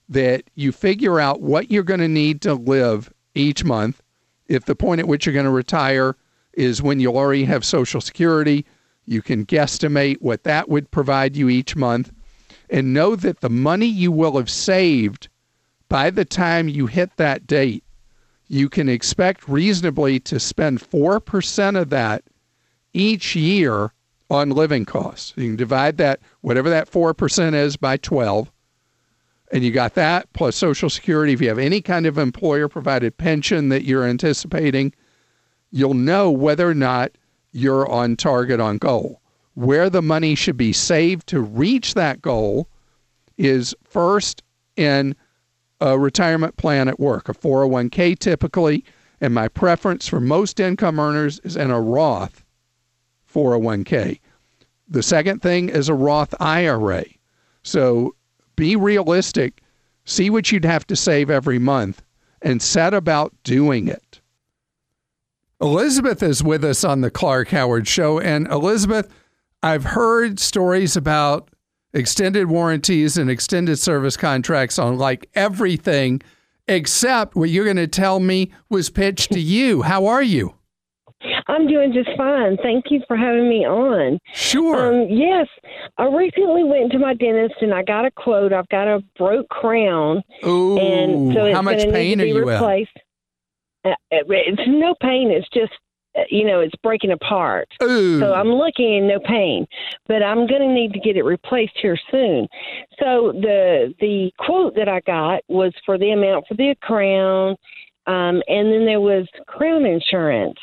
that 0.08 0.44
you 0.54 0.72
figure 0.72 1.18
out 1.18 1.40
what 1.40 1.70
you're 1.70 1.82
going 1.82 2.00
to 2.00 2.08
need 2.08 2.42
to 2.42 2.54
live 2.54 3.10
each 3.34 3.64
month. 3.64 4.02
If 4.46 4.66
the 4.66 4.74
point 4.74 5.00
at 5.00 5.08
which 5.08 5.24
you're 5.24 5.32
going 5.32 5.46
to 5.46 5.50
retire 5.50 6.16
is 6.52 6.82
when 6.82 7.00
you 7.00 7.16
already 7.16 7.44
have 7.44 7.64
Social 7.64 8.00
Security, 8.00 8.66
you 9.06 9.22
can 9.22 9.46
guesstimate 9.46 10.20
what 10.20 10.44
that 10.44 10.68
would 10.68 10.90
provide 10.90 11.36
you 11.36 11.48
each 11.48 11.76
month 11.76 12.12
and 12.70 12.94
know 12.94 13.16
that 13.16 13.40
the 13.40 13.50
money 13.50 13.86
you 13.86 14.10
will 14.10 14.36
have 14.36 14.50
saved 14.50 15.28
by 15.88 16.10
the 16.10 16.24
time 16.24 16.68
you 16.68 16.86
hit 16.86 17.16
that 17.16 17.46
date, 17.46 17.83
you 18.54 18.68
can 18.68 18.88
expect 18.88 19.48
reasonably 19.48 20.20
to 20.20 20.38
spend 20.38 20.78
4% 20.78 21.80
of 21.80 21.90
that 21.90 22.22
each 22.92 23.34
year 23.34 23.92
on 24.30 24.50
living 24.50 24.84
costs. 24.84 25.34
You 25.36 25.48
can 25.48 25.56
divide 25.56 25.96
that, 25.96 26.20
whatever 26.40 26.70
that 26.70 26.88
4% 26.88 27.54
is, 27.54 27.76
by 27.76 27.96
12. 27.96 28.52
And 29.50 29.64
you 29.64 29.72
got 29.72 29.94
that 29.94 30.32
plus 30.34 30.54
Social 30.54 30.88
Security. 30.88 31.32
If 31.32 31.40
you 31.40 31.48
have 31.48 31.58
any 31.58 31.80
kind 31.80 32.06
of 32.06 32.16
employer 32.16 32.68
provided 32.68 33.18
pension 33.18 33.70
that 33.70 33.82
you're 33.82 34.04
anticipating, 34.04 34.94
you'll 35.72 35.94
know 35.94 36.30
whether 36.30 36.68
or 36.68 36.74
not 36.74 37.10
you're 37.50 37.88
on 37.88 38.14
target 38.14 38.60
on 38.60 38.78
goal. 38.78 39.20
Where 39.54 39.90
the 39.90 40.02
money 40.02 40.36
should 40.36 40.56
be 40.56 40.72
saved 40.72 41.26
to 41.28 41.40
reach 41.40 41.94
that 41.94 42.22
goal 42.22 42.68
is 43.36 43.74
first 43.82 44.44
in 44.76 45.16
a 45.84 45.98
retirement 45.98 46.56
plan 46.56 46.88
at 46.88 46.98
work, 46.98 47.28
a 47.28 47.34
401k 47.34 48.18
typically, 48.18 48.84
and 49.20 49.34
my 49.34 49.48
preference 49.48 50.08
for 50.08 50.18
most 50.18 50.58
income 50.58 50.98
earners 50.98 51.40
is 51.40 51.56
in 51.56 51.70
a 51.70 51.80
Roth 51.80 52.42
401k. 53.32 54.18
The 54.88 55.02
second 55.02 55.42
thing 55.42 55.68
is 55.68 55.90
a 55.90 55.94
Roth 55.94 56.34
IRA. 56.40 57.04
So 57.62 58.14
be 58.56 58.76
realistic, 58.76 59.62
see 60.06 60.30
what 60.30 60.50
you'd 60.50 60.64
have 60.64 60.86
to 60.86 60.96
save 60.96 61.28
every 61.28 61.58
month, 61.58 62.02
and 62.40 62.62
set 62.62 62.94
about 62.94 63.34
doing 63.42 63.86
it. 63.86 64.20
Elizabeth 65.60 66.22
is 66.22 66.42
with 66.42 66.64
us 66.64 66.82
on 66.82 67.02
the 67.02 67.10
Clark 67.10 67.48
Howard 67.48 67.86
Show. 67.86 68.18
And 68.20 68.46
Elizabeth, 68.48 69.08
I've 69.62 69.84
heard 69.84 70.40
stories 70.40 70.96
about 70.96 71.50
extended 71.94 72.48
warranties 72.48 73.16
and 73.16 73.30
extended 73.30 73.78
service 73.78 74.16
contracts 74.16 74.78
on 74.78 74.98
like 74.98 75.30
everything 75.34 76.20
except 76.68 77.36
what 77.36 77.50
you're 77.50 77.64
going 77.64 77.76
to 77.76 77.86
tell 77.86 78.20
me 78.20 78.52
was 78.68 78.90
pitched 78.90 79.32
to 79.32 79.40
you. 79.40 79.82
How 79.82 80.06
are 80.06 80.22
you? 80.22 80.54
I'm 81.46 81.66
doing 81.66 81.92
just 81.92 82.10
fine. 82.16 82.56
Thank 82.62 82.86
you 82.90 83.00
for 83.06 83.16
having 83.16 83.48
me 83.48 83.66
on. 83.66 84.18
Sure. 84.32 85.02
Um, 85.02 85.08
yes, 85.08 85.46
I 85.98 86.04
recently 86.04 86.64
went 86.64 86.92
to 86.92 86.98
my 86.98 87.14
dentist 87.14 87.54
and 87.60 87.72
I 87.72 87.82
got 87.82 88.04
a 88.04 88.10
quote. 88.10 88.52
I've 88.52 88.68
got 88.68 88.88
a 88.88 89.00
broke 89.16 89.48
crown, 89.48 90.22
Ooh, 90.44 90.78
and 90.78 91.34
so 91.34 91.44
it's 91.46 91.54
how 91.54 91.62
much 91.62 91.78
going 91.78 91.88
to 91.88 91.92
pain 91.92 92.08
need 92.08 92.16
to 92.16 92.22
be 92.22 92.28
you 92.30 92.44
replaced. 92.44 92.96
Uh, 93.84 93.92
it's 94.10 94.62
no 94.66 94.94
pain. 95.00 95.30
It's 95.30 95.48
just 95.52 95.72
uh, 95.72 95.76
you 96.28 96.44
know 96.44 96.60
it's 96.60 96.74
breaking 96.82 97.10
apart. 97.12 97.68
Ooh. 97.82 98.20
So 98.20 98.32
I'm 98.32 98.48
looking 98.48 98.94
in 98.94 99.08
no 99.08 99.18
pain, 99.20 99.66
but 100.06 100.22
I'm 100.22 100.46
going 100.46 100.62
to 100.62 100.72
need 100.72 100.92
to 100.92 101.00
get 101.00 101.16
it 101.16 101.22
replaced 101.22 101.74
here 101.80 101.98
soon. 102.10 102.48
So 102.98 103.32
the 103.32 103.94
the 104.00 104.30
quote 104.38 104.74
that 104.76 104.88
I 104.88 105.00
got 105.00 105.42
was 105.48 105.72
for 105.84 105.98
the 105.98 106.10
amount 106.10 106.46
for 106.48 106.54
the 106.54 106.74
crown, 106.82 107.56
um, 108.06 108.42
and 108.48 108.72
then 108.72 108.86
there 108.86 109.00
was 109.00 109.26
crown 109.46 109.84
insurance. 109.84 110.58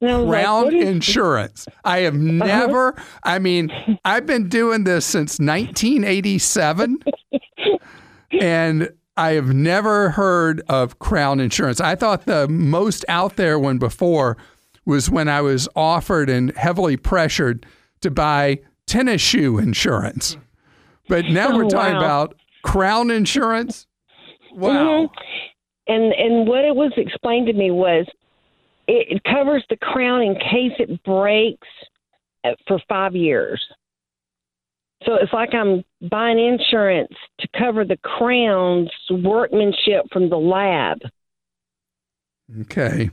And 0.00 0.10
I 0.10 0.16
like, 0.16 0.44
Crown 0.44 0.74
Insurance. 0.74 1.66
I 1.84 2.00
have 2.00 2.14
never, 2.14 2.94
I 3.22 3.38
mean, 3.38 3.72
I've 4.04 4.26
been 4.26 4.46
doing 4.48 4.84
this 4.84 5.06
since 5.06 5.38
1987 5.38 6.98
and 8.40 8.90
I 9.16 9.32
have 9.32 9.54
never 9.54 10.10
heard 10.10 10.60
of 10.68 10.98
Crown 10.98 11.40
Insurance. 11.40 11.80
I 11.80 11.94
thought 11.94 12.26
the 12.26 12.46
most 12.48 13.06
out 13.08 13.36
there 13.36 13.58
one 13.58 13.78
before 13.78 14.36
was 14.86 15.10
when 15.10 15.28
I 15.28 15.40
was 15.42 15.68
offered 15.76 16.30
and 16.30 16.56
heavily 16.56 16.96
pressured 16.96 17.66
to 18.00 18.10
buy 18.10 18.60
tennis 18.86 19.20
shoe 19.20 19.58
insurance. 19.58 20.36
But 21.08 21.26
now 21.26 21.48
Oh, 21.52 21.56
we're 21.56 21.64
talking 21.68 21.94
wow. 21.94 21.98
about 22.00 22.34
Crown 22.64 23.10
Insurance. 23.10 23.86
Wow. 24.54 24.72
Mhm. 25.06 25.10
And 25.88 26.12
and 26.14 26.48
what 26.48 26.64
it 26.64 26.74
was 26.74 26.92
explained 26.96 27.46
to 27.48 27.52
me 27.52 27.70
was 27.70 28.06
it, 28.88 29.22
covers 29.24 29.64
the 29.68 29.76
crown 29.76 30.22
in 30.22 30.34
case 30.36 30.72
it 30.78 31.02
breaks 31.04 31.68
uh, 32.44 32.50
for 32.68 32.80
five 32.88 33.14
years. 33.16 33.62
So 35.04 35.14
it's 35.14 35.32
like 35.32 35.52
I'm 35.54 35.84
buying 36.08 36.38
insurance 36.38 37.12
to 37.40 37.48
cover 37.58 37.84
the 37.84 37.98
crown's 37.98 38.90
workmanship 39.10 40.06
from 40.12 40.30
the 40.30 40.38
lab. 40.38 40.98
Okay. 42.62 43.10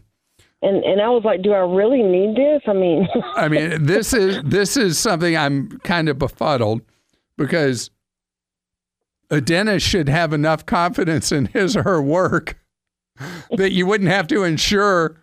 And 0.64 0.84
and 0.84 1.02
I 1.02 1.10
was 1.10 1.24
like, 1.24 1.42
do 1.42 1.52
I 1.54 1.60
really 1.60 2.02
need 2.02 2.36
this? 2.36 2.62
I 2.68 2.74
mean, 2.74 3.08
I 3.36 3.48
mean, 3.48 3.84
this 3.84 4.14
is 4.14 4.42
this 4.44 4.78
is 4.78 4.98
something 4.98 5.36
I'm 5.36 5.80
kind 5.84 6.10
of 6.10 6.18
befuddled 6.18 6.82
because 7.38 7.92
a 9.30 9.42
dentist 9.42 9.86
should 9.88 10.10
have 10.10 10.34
enough 10.34 10.66
confidence 10.66 11.32
in 11.32 11.46
his 11.48 11.76
or 11.76 11.84
her 11.84 12.02
work 12.02 12.58
that 13.52 13.72
you 13.72 13.86
wouldn't 13.86 14.10
have 14.10 14.28
to 14.28 14.44
insure 14.44 15.18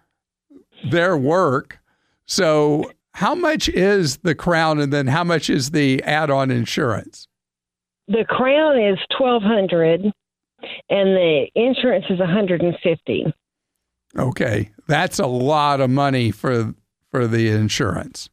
their 0.90 1.16
work. 1.16 1.78
So, 2.26 2.92
how 3.14 3.34
much 3.34 3.68
is 3.68 4.18
the 4.18 4.34
crown, 4.34 4.78
and 4.78 4.92
then 4.92 5.08
how 5.08 5.24
much 5.24 5.50
is 5.50 5.72
the 5.72 6.02
add-on 6.04 6.50
insurance? 6.50 7.26
the 8.10 8.24
crown 8.28 8.82
is 8.82 8.98
twelve 9.16 9.42
hundred, 9.42 10.02
and 10.02 10.12
the 10.90 11.46
insurance 11.54 12.04
is 12.10 12.18
hundred 12.18 12.60
and 12.60 12.76
fifty. 12.82 13.24
Okay, 14.18 14.70
that's 14.86 15.18
a 15.18 15.26
lot 15.26 15.80
of 15.80 15.90
money 15.90 16.30
for 16.30 16.74
for 17.10 17.26
the 17.26 17.48
insurance. 17.48 18.28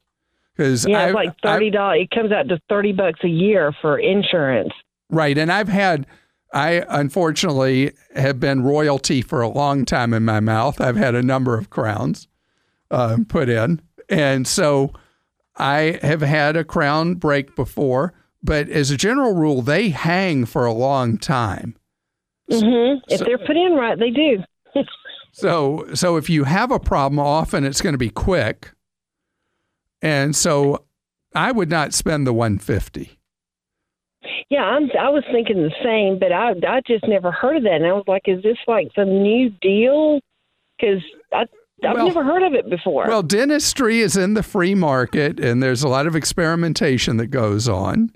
Because 0.56 0.88
yeah, 0.88 1.08
it's 1.08 1.16
like 1.16 1.36
thirty 1.44 1.70
dollars. 1.70 2.00
It 2.02 2.16
comes 2.16 2.32
out 2.32 2.48
to 2.50 2.60
thirty 2.68 2.94
bucks 2.94 3.20
a 3.24 3.30
year 3.30 3.74
for 3.82 4.00
insurance. 4.00 4.74
Right, 5.10 5.38
and 5.38 5.52
I've 5.52 5.70
had. 5.70 6.08
I 6.54 6.86
unfortunately 6.88 7.92
have 8.16 8.40
been 8.40 8.64
royalty 8.64 9.22
for 9.22 9.42
a 9.42 9.50
long 9.50 9.84
time 9.84 10.14
in 10.14 10.24
my 10.24 10.40
mouth. 10.40 10.80
I've 10.80 10.96
had 10.96 11.14
a 11.14 11.22
number 11.22 11.58
of 11.58 11.70
crowns 11.70 12.30
uh, 12.90 13.18
put 13.28 13.50
in, 13.50 13.82
and 14.08 14.48
so 14.48 14.94
I 15.58 16.00
have 16.02 16.22
had 16.22 16.56
a 16.56 16.64
crown 16.64 17.16
break 17.16 17.56
before. 17.56 18.14
But 18.42 18.70
as 18.70 18.92
a 18.92 18.98
general 18.98 19.34
rule, 19.34 19.62
they 19.62 19.90
hang 19.90 20.46
for 20.46 20.66
a 20.66 20.72
long 20.72 21.18
time. 21.18 21.76
Mm-hmm. 22.50 23.00
If 23.10 23.20
they're 23.20 23.38
put 23.38 23.58
in 23.58 23.74
right, 23.74 24.00
they 24.00 24.10
do. 24.10 24.38
so, 25.40 25.88
so 25.94 26.18
if 26.18 26.30
you 26.30 26.44
have 26.44 26.72
a 26.72 26.80
problem, 26.80 27.20
often 27.20 27.64
it's 27.64 27.82
going 27.82 27.94
to 27.94 28.00
be 28.00 28.10
quick 28.10 28.72
and 30.02 30.36
so 30.36 30.86
I 31.34 31.52
would 31.52 31.70
not 31.70 31.94
spend 31.94 32.28
the 32.28 32.34
150. 32.34 33.18
Yeah, 34.50 34.64
I'm, 34.64 34.90
I 35.00 35.10
was 35.10 35.24
thinking 35.32 35.58
the 35.58 35.74
same, 35.84 36.20
but 36.20 36.32
I 36.32 36.52
I 36.68 36.82
just 36.88 37.06
never 37.08 37.32
heard 37.32 37.58
of 37.58 37.64
that, 37.64 37.74
and 37.74 37.86
I 37.86 37.92
was 37.92 38.06
like, 38.08 38.24
"Is 38.26 38.42
this 38.44 38.58
like 38.66 38.88
some 38.96 39.22
new 39.22 39.50
deal?" 39.62 40.22
Because 40.78 41.02
I 41.34 41.46
I've 41.86 41.96
well, 41.96 42.08
never 42.08 42.24
heard 42.24 42.44
of 42.44 42.54
it 42.54 42.70
before. 42.70 43.06
Well, 43.08 43.24
dentistry 43.24 44.00
is 44.00 44.16
in 44.16 44.36
the 44.36 44.44
free 44.44 44.74
market, 44.74 45.40
and 45.40 45.62
there's 45.62 45.84
a 45.84 45.88
lot 45.90 46.08
of 46.08 46.16
experimentation 46.16 47.18
that 47.18 47.28
goes 47.28 47.68
on. 47.68 48.12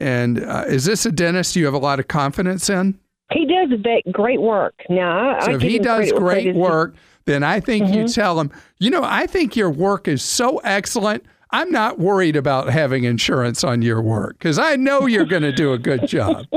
And 0.00 0.44
uh, 0.44 0.64
is 0.66 0.84
this 0.84 1.06
a 1.06 1.12
dentist 1.12 1.56
you 1.56 1.64
have 1.64 1.74
a 1.74 1.78
lot 1.78 1.98
of 1.98 2.08
confidence 2.08 2.68
in? 2.68 2.98
He 3.32 3.46
does 3.46 3.70
great 4.10 4.40
work. 4.40 4.74
Now, 4.88 5.38
so 5.40 5.52
I 5.52 5.54
if 5.54 5.62
he 5.62 5.78
does 5.78 6.12
great 6.12 6.54
work, 6.54 6.94
then 7.24 7.42
I 7.42 7.60
think 7.60 7.86
mm-hmm. 7.86 7.94
you 7.94 8.08
tell 8.08 8.40
him, 8.40 8.50
you 8.78 8.90
know, 8.90 9.02
I 9.04 9.26
think 9.26 9.56
your 9.56 9.70
work 9.70 10.08
is 10.08 10.22
so 10.22 10.58
excellent. 10.58 11.24
I'm 11.50 11.70
not 11.70 11.98
worried 11.98 12.36
about 12.36 12.70
having 12.70 13.04
insurance 13.04 13.62
on 13.62 13.82
your 13.82 14.00
work 14.00 14.38
because 14.38 14.58
I 14.58 14.76
know 14.76 15.06
you're 15.06 15.26
going 15.26 15.42
to 15.42 15.52
do 15.52 15.72
a 15.72 15.78
good 15.78 16.06
job. 16.06 16.46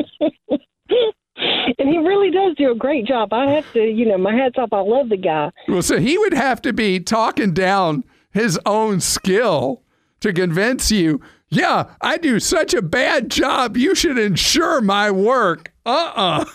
and 1.36 1.90
he 1.90 1.98
really 1.98 2.32
does 2.32 2.56
do 2.58 2.72
a 2.72 2.76
great 2.76 3.06
job. 3.06 3.34
I 3.34 3.52
have 3.52 3.72
to, 3.74 3.82
you 3.82 4.06
know, 4.06 4.18
my 4.18 4.34
hats 4.34 4.56
off. 4.58 4.70
I 4.72 4.80
love 4.80 5.10
the 5.10 5.18
guy. 5.18 5.52
Well, 5.68 5.82
so 5.82 6.00
he 6.00 6.18
would 6.18 6.34
have 6.34 6.62
to 6.64 6.74
be 6.74 7.00
talking 7.00 7.54
down 7.54 8.04
his 8.32 8.60
own 8.66 9.02
skill 9.02 9.82
to 10.22 10.34
convince 10.34 10.92
you, 10.92 11.22
yeah, 11.50 11.92
I 12.02 12.18
do 12.18 12.40
such 12.40 12.74
a 12.74 12.82
bad 12.82 13.30
job. 13.30 13.78
You 13.78 13.96
should 13.96 14.18
insure 14.18 14.82
my 14.82 15.12
work. 15.12 15.72
Uh 15.86 15.90
uh-uh. 15.90 16.42
uh 16.42 16.46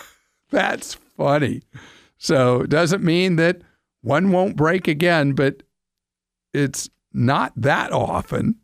That's 0.61 0.95
funny. 1.17 1.63
So 2.19 2.63
it 2.63 2.71
doesn't 2.71 3.03
mean 3.03 3.37
that 3.37 3.63
one 4.03 4.33
won't 4.33 4.57
break 4.57 4.89
again, 4.89 5.33
but 5.33 5.63
it's 6.53 6.91
not 7.13 7.53
that 7.57 7.93
often. 7.93 8.57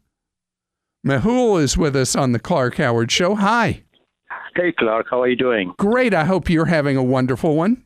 Mahul 1.07 1.63
is 1.63 1.77
with 1.79 1.95
us 1.95 2.17
on 2.17 2.33
the 2.33 2.39
Clark 2.39 2.77
Howard 2.77 3.13
Show. 3.13 3.37
Hi. 3.37 3.83
Hey, 4.57 4.73
Clark. 4.77 5.07
How 5.11 5.23
are 5.23 5.29
you 5.29 5.37
doing? 5.37 5.73
Great. 5.79 6.13
I 6.13 6.25
hope 6.25 6.51
you're 6.51 6.65
having 6.65 6.97
a 6.97 7.03
wonderful 7.03 7.55
one. 7.55 7.85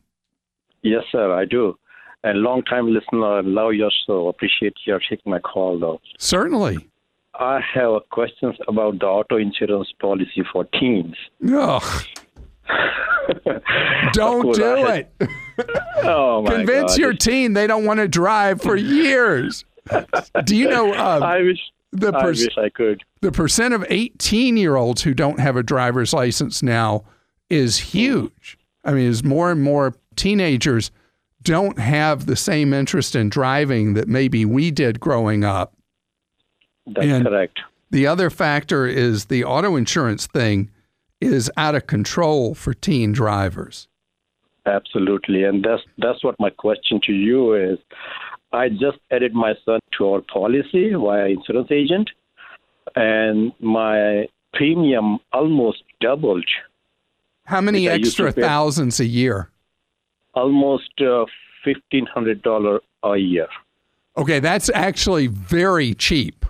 Yes, 0.81 1.03
sir. 1.11 1.31
I 1.31 1.45
do. 1.45 1.77
And 2.23 2.39
long 2.39 2.63
time 2.63 2.91
listener. 2.91 3.37
I 3.37 3.41
love 3.41 3.73
your 3.73 3.91
show. 4.07 4.27
Appreciate 4.29 4.73
your 4.85 4.99
taking 5.09 5.31
my 5.31 5.39
call, 5.39 5.79
though. 5.79 6.01
Certainly. 6.17 6.87
I 7.35 7.59
have 7.73 8.01
questions 8.11 8.55
about 8.67 8.99
the 8.99 9.05
auto 9.05 9.37
insurance 9.37 9.91
policy 9.99 10.43
for 10.51 10.65
teens. 10.79 11.15
Oh. 11.47 12.01
don't 14.13 14.53
do 14.53 14.87
it. 14.87 15.11
oh 16.03 16.41
my 16.41 16.55
Convince 16.55 16.91
God. 16.93 16.97
your 16.99 17.13
teen 17.13 17.53
they 17.53 17.67
don't 17.67 17.85
want 17.85 17.99
to 17.99 18.07
drive 18.07 18.61
for 18.61 18.75
years. 18.75 19.65
do 20.45 20.55
you 20.55 20.69
know? 20.69 20.93
Um, 21.01 21.23
I 21.23 21.41
wish. 21.41 21.59
The 21.93 22.11
per- 22.13 22.19
I 22.19 22.25
wish 22.27 22.57
I 22.57 22.69
could. 22.69 23.03
The 23.21 23.31
percent 23.31 23.73
of 23.73 23.85
18 23.89 24.55
year 24.55 24.75
olds 24.75 25.01
who 25.01 25.13
don't 25.13 25.39
have 25.39 25.57
a 25.57 25.63
driver's 25.63 26.13
license 26.13 26.63
now 26.63 27.03
is 27.49 27.77
huge. 27.77 28.57
I 28.85 28.93
mean, 28.93 29.09
as 29.09 29.23
more 29.23 29.51
and 29.51 29.61
more 29.61 29.93
teenagers 30.15 30.91
don't 31.43 31.79
have 31.79 32.25
the 32.27 32.35
same 32.35 32.73
interest 32.73 33.15
in 33.15 33.29
driving 33.29 33.93
that 33.95 34.07
maybe 34.07 34.45
we 34.45 34.71
did 34.71 34.99
growing 34.99 35.43
up. 35.43 35.73
That's 36.87 37.05
and 37.05 37.25
correct. 37.25 37.59
The 37.89 38.07
other 38.07 38.29
factor 38.29 38.87
is 38.87 39.25
the 39.25 39.43
auto 39.43 39.75
insurance 39.75 40.27
thing 40.27 40.69
is 41.21 41.51
out 41.55 41.75
of 41.75 41.87
control 41.87 42.53
for 42.55 42.73
teen 42.73 43.11
drivers. 43.11 43.87
Absolutely, 44.65 45.43
and 45.43 45.63
that's 45.63 45.81
that's 45.97 46.23
what 46.23 46.39
my 46.39 46.49
question 46.49 46.99
to 47.05 47.13
you 47.13 47.53
is. 47.53 47.79
I 48.53 48.69
just 48.69 48.97
added 49.11 49.33
my 49.33 49.53
son 49.65 49.79
to 49.97 50.09
our 50.09 50.21
policy 50.21 50.93
via 50.93 51.27
insurance 51.29 51.71
agent, 51.71 52.09
and 52.95 53.53
my 53.59 54.27
premium 54.53 55.19
almost 55.31 55.83
doubled. 55.99 56.45
How 57.45 57.61
many 57.61 57.87
extra 57.87 58.31
thousands 58.31 58.99
a 58.99 59.05
year? 59.05 59.49
Almost 60.33 61.01
uh, 61.01 61.25
fifteen 61.63 62.05
hundred 62.05 62.41
dollar 62.41 62.81
a 63.03 63.17
year. 63.17 63.47
Okay, 64.17 64.39
that's 64.39 64.69
actually 64.73 65.27
very 65.27 65.93
cheap 65.93 66.45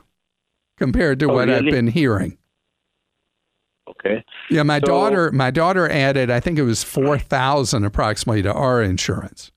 compared 0.78 1.20
to 1.20 1.30
oh, 1.30 1.36
what 1.36 1.48
really? 1.48 1.68
I've 1.68 1.74
been 1.74 1.88
hearing. 1.88 2.38
Okay. 3.90 4.24
Yeah, 4.50 4.64
my 4.64 4.80
so, 4.80 4.86
daughter 4.86 5.32
my 5.32 5.52
daughter 5.52 5.90
added 5.90 6.30
I 6.30 6.40
think 6.40 6.60
it 6.60 6.64
was 6.64 6.84
4000 6.84 7.84
approximately 7.84 8.42
to 8.44 8.54
our 8.54 8.82
insurance. 8.82 9.52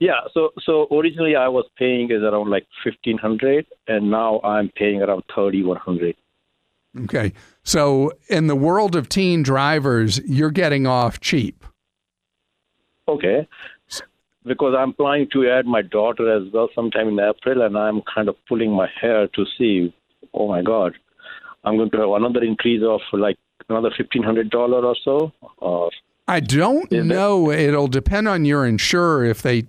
Yeah, 0.00 0.20
so 0.32 0.50
so 0.62 0.86
originally 0.92 1.34
I 1.34 1.48
was 1.48 1.64
paying 1.76 2.10
is 2.10 2.22
around 2.22 2.50
like 2.50 2.66
1500 2.84 3.66
and 3.88 4.10
now 4.10 4.40
I'm 4.42 4.70
paying 4.76 5.02
around 5.02 5.24
3100. 5.34 6.14
Okay. 7.04 7.32
So 7.64 8.12
in 8.28 8.46
the 8.46 8.56
world 8.56 8.96
of 8.96 9.08
teen 9.08 9.42
drivers, 9.42 10.18
you're 10.20 10.50
getting 10.50 10.86
off 10.86 11.20
cheap. 11.20 11.64
Okay. 13.08 13.46
Because 14.44 14.74
I'm 14.78 14.94
planning 14.94 15.28
to 15.32 15.50
add 15.50 15.66
my 15.66 15.82
daughter 15.82 16.34
as 16.34 16.50
well 16.52 16.68
sometime 16.74 17.08
in 17.08 17.20
April 17.20 17.62
and 17.62 17.76
I'm 17.76 18.00
kind 18.14 18.28
of 18.28 18.36
pulling 18.48 18.70
my 18.70 18.88
hair 19.00 19.26
to 19.26 19.44
see 19.58 19.92
oh 20.32 20.48
my 20.48 20.62
god 20.62 20.94
I'm 21.68 21.76
going 21.76 21.90
to 21.90 21.98
have 21.98 22.10
another 22.10 22.42
increase 22.42 22.82
of 22.82 23.00
like 23.12 23.36
another 23.68 23.90
fifteen 23.96 24.22
hundred 24.22 24.50
dollar 24.50 24.84
or 24.84 24.96
so. 25.04 25.32
Uh, 25.60 25.88
I 26.26 26.40
don't 26.40 26.90
know. 26.90 27.50
It? 27.50 27.60
It'll 27.60 27.88
depend 27.88 28.28
on 28.28 28.44
your 28.44 28.66
insurer 28.66 29.24
if 29.24 29.42
they 29.42 29.66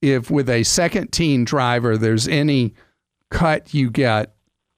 if 0.00 0.30
with 0.30 0.48
a 0.48 0.62
second 0.64 1.12
teen 1.12 1.44
driver 1.44 1.96
there's 1.96 2.26
any 2.26 2.74
cut 3.30 3.72
you 3.72 3.90
get 3.90 4.34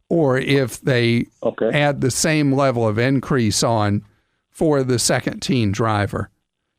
or 0.09 0.39
if 0.39 0.81
they 0.81 1.27
okay. 1.43 1.71
add 1.73 2.01
the 2.01 2.11
same 2.11 2.53
level 2.53 2.87
of 2.87 2.99
increase 2.99 3.63
on 3.63 4.05
for 4.51 4.83
the 4.83 4.99
second 4.99 5.41
teen 5.41 5.73
driver. 5.73 6.31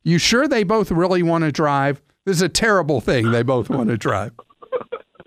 You 0.04 0.18
sure 0.18 0.46
they 0.46 0.62
both 0.62 0.90
really 0.90 1.22
want 1.22 1.44
to 1.44 1.52
drive? 1.52 2.00
This 2.24 2.36
is 2.36 2.42
a 2.42 2.48
terrible 2.48 3.00
thing. 3.00 3.30
They 3.32 3.42
both 3.42 3.68
want 3.68 3.88
to 3.90 3.98
drive. 3.98 4.32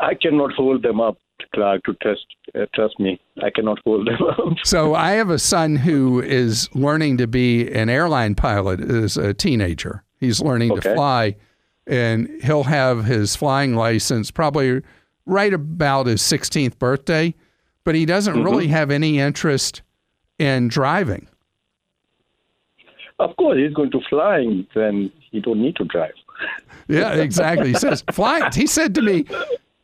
I 0.00 0.14
cannot 0.14 0.52
hold 0.52 0.82
them 0.82 1.00
up. 1.00 1.18
Clark 1.54 1.84
to 1.84 1.94
trust 2.02 2.26
uh, 2.56 2.66
trust 2.74 2.98
me. 2.98 3.20
I 3.42 3.50
cannot 3.50 3.78
hold 3.84 4.06
them 4.06 4.22
up. 4.28 4.54
so 4.64 4.94
I 4.94 5.12
have 5.12 5.30
a 5.30 5.38
son 5.38 5.76
who 5.76 6.20
is 6.20 6.68
learning 6.74 7.18
to 7.18 7.26
be 7.26 7.70
an 7.70 7.88
airline 7.88 8.34
pilot 8.34 8.80
as 8.80 9.16
a 9.16 9.34
teenager. 9.34 10.02
He's 10.18 10.40
learning 10.40 10.72
okay. 10.72 10.80
to 10.80 10.94
fly, 10.94 11.36
and 11.86 12.28
he'll 12.42 12.64
have 12.64 13.04
his 13.04 13.36
flying 13.36 13.74
license 13.74 14.30
probably 14.30 14.82
right 15.26 15.52
about 15.52 16.06
his 16.06 16.22
16th 16.22 16.78
birthday, 16.78 17.34
but 17.84 17.94
he 17.94 18.06
doesn't 18.06 18.34
mm-hmm. 18.34 18.44
really 18.44 18.68
have 18.68 18.90
any 18.90 19.18
interest 19.18 19.82
in 20.38 20.68
driving. 20.68 21.28
Of 23.18 23.36
course, 23.36 23.58
he's 23.58 23.72
going 23.72 23.90
to 23.92 24.00
flying, 24.08 24.66
then 24.74 25.10
he 25.30 25.40
don't 25.40 25.60
need 25.60 25.76
to 25.76 25.84
drive. 25.84 26.12
yeah, 26.88 27.14
exactly. 27.14 27.68
He 27.68 27.74
says 27.74 28.04
flying. 28.12 28.52
He 28.52 28.66
said 28.66 28.94
to 28.94 29.02
me, 29.02 29.24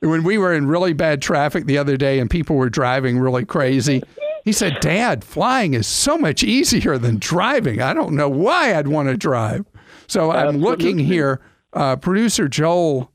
when 0.02 0.24
we 0.24 0.36
were 0.36 0.52
in 0.52 0.66
really 0.66 0.92
bad 0.92 1.22
traffic 1.22 1.66
the 1.66 1.78
other 1.78 1.96
day 1.96 2.18
and 2.18 2.28
people 2.28 2.56
were 2.56 2.68
driving 2.68 3.18
really 3.18 3.44
crazy, 3.44 4.02
he 4.44 4.52
said, 4.52 4.80
Dad, 4.80 5.22
flying 5.22 5.74
is 5.74 5.86
so 5.86 6.18
much 6.18 6.42
easier 6.42 6.98
than 6.98 7.18
driving. 7.18 7.80
I 7.80 7.94
don't 7.94 8.14
know 8.14 8.28
why 8.28 8.76
I'd 8.76 8.88
want 8.88 9.08
to 9.08 9.16
drive. 9.16 9.64
So 10.08 10.32
I'm 10.32 10.58
looking 10.58 10.98
here. 10.98 11.40
Uh, 11.72 11.96
Producer 11.96 12.48
Joel 12.48 13.10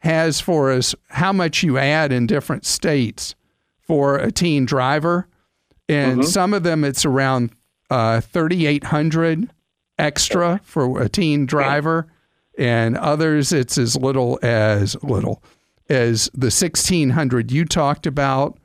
has 0.00 0.40
for 0.40 0.72
us 0.72 0.94
how 1.08 1.32
much 1.32 1.62
you 1.62 1.78
add 1.78 2.10
in 2.10 2.26
different 2.26 2.66
states 2.66 3.36
for 3.80 4.16
a 4.16 4.32
teen 4.32 4.64
driver. 4.64 5.28
And 5.88 6.20
mm-hmm. 6.20 6.28
some 6.28 6.52
of 6.52 6.64
them 6.64 6.82
it's 6.82 7.04
around 7.04 7.52
uh, 7.88 8.20
3,800 8.20 9.48
extra 9.98 10.60
for 10.64 11.00
a 11.00 11.08
teen 11.08 11.46
driver. 11.46 12.08
And 12.58 12.96
others 12.96 13.52
it's 13.52 13.78
as 13.78 13.96
little 13.96 14.40
as 14.42 15.00
little 15.04 15.42
as 15.92 16.30
the 16.32 16.46
1600 16.46 17.50
you 17.52 17.64
talked 17.64 18.06
about, 18.06 18.58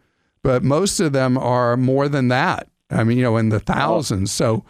but 0.43 0.63
most 0.63 0.99
of 0.99 1.11
them 1.13 1.37
are 1.37 1.75
more 1.77 2.07
than 2.07 2.29
that. 2.29 2.67
I 2.89 3.03
mean, 3.03 3.17
you 3.17 3.23
know, 3.23 3.37
in 3.37 3.49
the 3.49 3.59
thousands. 3.59 4.31
So 4.31 4.63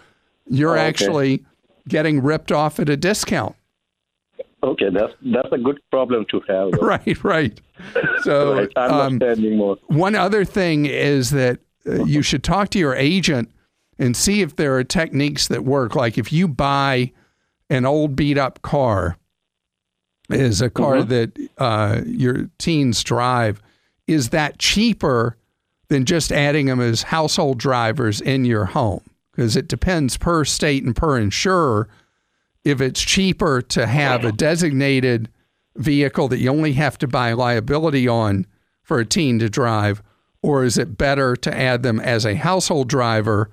you're 0.48 0.72
Oh, 0.72 0.80
okay. 0.82 0.88
actually 0.88 1.46
getting 1.88 2.22
ripped 2.22 2.52
off 2.52 2.80
at 2.80 2.90
a 2.90 2.98
discount. 2.98 3.56
Okay, 4.64 4.90
that's 4.92 5.14
that's 5.34 5.50
a 5.52 5.58
good 5.58 5.80
problem 5.92 6.26
to 6.32 6.42
have. 6.48 6.72
though. 6.72 6.80
Right, 6.88 7.24
right. 7.24 7.62
So 8.24 8.56
Right, 8.58 8.70
I'm 8.76 8.92
um, 8.92 9.02
understanding 9.02 9.58
more. 9.58 9.78
one 9.88 10.16
other 10.16 10.44
thing 10.44 10.88
is 10.88 11.30
that 11.30 11.60
uh, 11.88 12.04
you 12.06 12.22
should 12.24 12.44
talk 12.44 12.70
to 12.70 12.80
your 12.80 12.96
agent 12.96 13.52
and 14.00 14.18
see 14.18 14.42
if 14.42 14.56
there 14.56 14.76
are 14.78 14.84
techniques 14.84 15.48
that 15.50 15.64
work. 15.64 15.96
Like 15.96 16.18
if 16.18 16.34
you 16.34 16.48
buy 16.48 17.12
an 17.70 17.86
old 17.86 18.16
beat 18.16 18.38
up 18.40 18.62
car, 18.64 19.18
is 20.30 20.62
a 20.62 20.70
car 20.70 21.04
that 21.04 21.50
uh, 21.58 22.02
your 22.06 22.50
teens 22.58 23.04
drive, 23.04 23.62
is 24.08 24.30
that 24.30 24.60
cheaper 24.60 25.38
than 25.90 26.06
just 26.06 26.32
adding 26.32 26.66
them 26.66 26.80
as 26.82 27.04
household 27.04 27.58
drivers 27.58 28.20
in 28.22 28.46
your 28.46 28.66
home? 28.66 29.04
Because 29.32 29.56
it 29.56 29.68
depends 29.68 30.18
per 30.18 30.44
state 30.44 30.84
and 30.84 30.96
per 30.96 31.18
insurer 31.18 31.88
if 32.64 32.82
it's 32.82 33.02
cheaper 33.02 33.62
to 33.62 33.88
have 33.88 34.26
a 34.26 34.32
designated 34.32 35.30
vehicle 35.78 36.28
that 36.28 36.40
you 36.40 36.50
only 36.50 36.74
have 36.74 36.98
to 36.98 37.08
buy 37.08 37.32
liability 37.32 38.08
on 38.08 38.46
for 38.82 39.00
a 39.00 39.06
teen 39.06 39.40
to 39.40 39.50
drive, 39.50 40.02
or 40.42 40.64
is 40.64 40.78
it 40.78 40.98
better 40.98 41.36
to 41.36 41.58
add 41.58 41.84
them 41.84 42.00
as 42.00 42.26
a 42.26 42.36
household 42.36 42.90
driver 42.90 43.50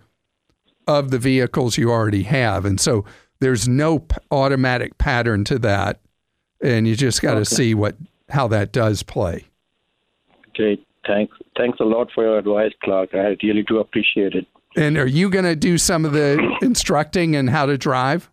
of 0.88 1.10
the 1.10 1.18
vehicles 1.18 1.78
you 1.78 1.90
already 1.90 2.24
have? 2.24 2.64
And 2.64 2.80
so 2.80 3.04
there's 3.40 3.68
no 3.68 4.00
p- 4.00 4.16
automatic 4.30 4.98
pattern 4.98 5.44
to 5.44 5.58
that, 5.60 6.00
and 6.64 6.88
you 6.88 6.96
just 6.96 7.22
got 7.22 7.34
to 7.34 7.40
Okay. 7.40 7.44
see 7.44 7.74
what 7.74 7.94
how 8.30 8.48
that 8.48 8.72
does 8.72 9.02
play. 9.02 9.44
Okay, 10.50 10.80
thanks. 11.06 11.36
Thanks 11.56 11.78
a 11.80 11.84
lot 11.84 12.10
for 12.14 12.24
your 12.24 12.38
advice, 12.38 12.72
Clark. 12.82 13.10
I 13.14 13.36
really 13.42 13.62
do 13.62 13.78
appreciate 13.78 14.34
it. 14.34 14.46
And 14.76 14.96
are 14.98 15.06
you 15.06 15.28
going 15.30 15.44
to 15.44 15.54
do 15.54 15.78
some 15.78 16.04
of 16.04 16.12
the 16.12 16.38
instructing 16.62 17.36
and 17.36 17.50
how 17.50 17.66
to 17.66 17.76
drive? 17.78 18.30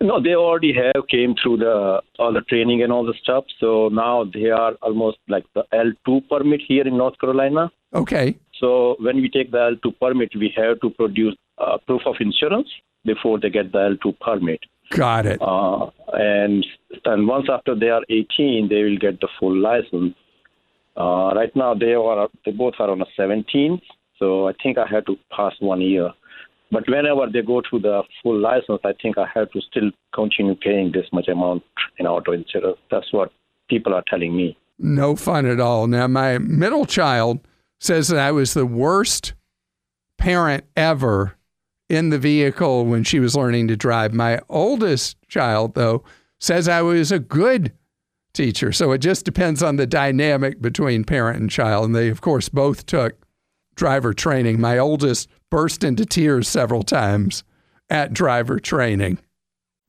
No, 0.00 0.20
they 0.20 0.34
already 0.34 0.72
have 0.74 1.06
came 1.08 1.34
through 1.40 1.58
the 1.58 2.02
all 2.18 2.32
the 2.32 2.40
training 2.42 2.82
and 2.82 2.92
all 2.92 3.04
the 3.06 3.14
stuff. 3.22 3.44
So 3.60 3.88
now 3.88 4.24
they 4.24 4.50
are 4.50 4.72
almost 4.82 5.18
like 5.28 5.44
the 5.54 5.64
L2 5.72 6.28
permit 6.28 6.60
here 6.66 6.86
in 6.86 6.96
North 6.96 7.18
Carolina. 7.20 7.70
Okay. 7.94 8.36
So 8.60 8.96
when 8.98 9.16
we 9.16 9.28
take 9.28 9.50
the 9.52 9.58
L2 9.84 9.98
permit, 10.00 10.32
we 10.34 10.52
have 10.56 10.80
to 10.80 10.90
produce 10.90 11.36
uh, 11.58 11.78
proof 11.86 12.02
of 12.06 12.16
insurance 12.20 12.68
before 13.04 13.38
they 13.38 13.50
get 13.50 13.72
the 13.72 13.78
L2 13.96 14.18
permit. 14.20 14.60
Got 14.90 15.26
it. 15.26 15.40
Uh, 15.40 15.90
and 16.12 16.64
and 17.04 17.26
once 17.26 17.46
after 17.50 17.74
they 17.74 17.88
are 17.88 18.02
18, 18.08 18.68
they 18.68 18.82
will 18.82 18.98
get 18.98 19.20
the 19.20 19.28
full 19.38 19.56
license. 19.56 20.14
Uh, 20.96 21.32
right 21.34 21.54
now 21.56 21.74
they 21.74 21.94
are 21.94 22.28
they 22.44 22.52
both 22.52 22.74
are 22.78 22.90
on 22.90 23.00
a 23.00 23.06
17, 23.16 23.80
so 24.18 24.48
I 24.48 24.52
think 24.62 24.78
I 24.78 24.86
have 24.86 25.04
to 25.06 25.16
pass 25.34 25.52
one 25.60 25.80
year. 25.80 26.10
But 26.70 26.88
whenever 26.88 27.28
they 27.32 27.42
go 27.42 27.60
to 27.60 27.78
the 27.78 28.02
full 28.22 28.38
license, 28.38 28.80
I 28.84 28.92
think 29.00 29.18
I 29.18 29.26
have 29.34 29.50
to 29.52 29.60
still 29.60 29.90
continue 30.14 30.54
paying 30.54 30.92
this 30.92 31.06
much 31.12 31.28
amount 31.28 31.62
in 31.98 32.06
auto 32.06 32.32
insurance. 32.32 32.78
That's 32.90 33.12
what 33.12 33.32
people 33.68 33.94
are 33.94 34.02
telling 34.08 34.36
me. 34.36 34.56
No 34.78 35.14
fun 35.14 35.46
at 35.46 35.60
all. 35.60 35.86
Now, 35.86 36.08
my 36.08 36.38
middle 36.38 36.84
child 36.84 37.40
says 37.78 38.08
that 38.08 38.18
I 38.18 38.32
was 38.32 38.54
the 38.54 38.66
worst 38.66 39.34
parent 40.18 40.64
ever 40.76 41.36
in 41.88 42.10
the 42.10 42.18
vehicle 42.18 42.86
when 42.86 43.04
she 43.04 43.20
was 43.20 43.36
learning 43.36 43.68
to 43.68 43.76
drive. 43.76 44.12
My 44.12 44.40
oldest 44.48 45.16
child, 45.28 45.74
though, 45.74 46.04
says 46.40 46.68
I 46.68 46.82
was 46.82 47.12
a 47.12 47.18
good 47.18 47.72
teacher. 48.32 48.72
So 48.72 48.92
it 48.92 48.98
just 48.98 49.24
depends 49.24 49.62
on 49.62 49.76
the 49.76 49.86
dynamic 49.86 50.60
between 50.60 51.04
parent 51.04 51.40
and 51.40 51.50
child. 51.50 51.86
And 51.86 51.94
they, 51.94 52.08
of 52.08 52.20
course, 52.20 52.48
both 52.48 52.86
took 52.86 53.14
driver 53.74 54.12
training. 54.12 54.60
My 54.60 54.78
oldest 54.78 55.28
burst 55.50 55.84
into 55.84 56.04
tears 56.04 56.48
several 56.48 56.82
times 56.82 57.44
at 57.88 58.12
driver 58.12 58.58
training. 58.58 59.18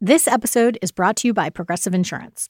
This 0.02 0.28
episode 0.28 0.78
is 0.82 0.92
brought 0.92 1.16
to 1.18 1.28
you 1.28 1.34
by 1.34 1.50
Progressive 1.50 1.94
Insurance. 1.94 2.50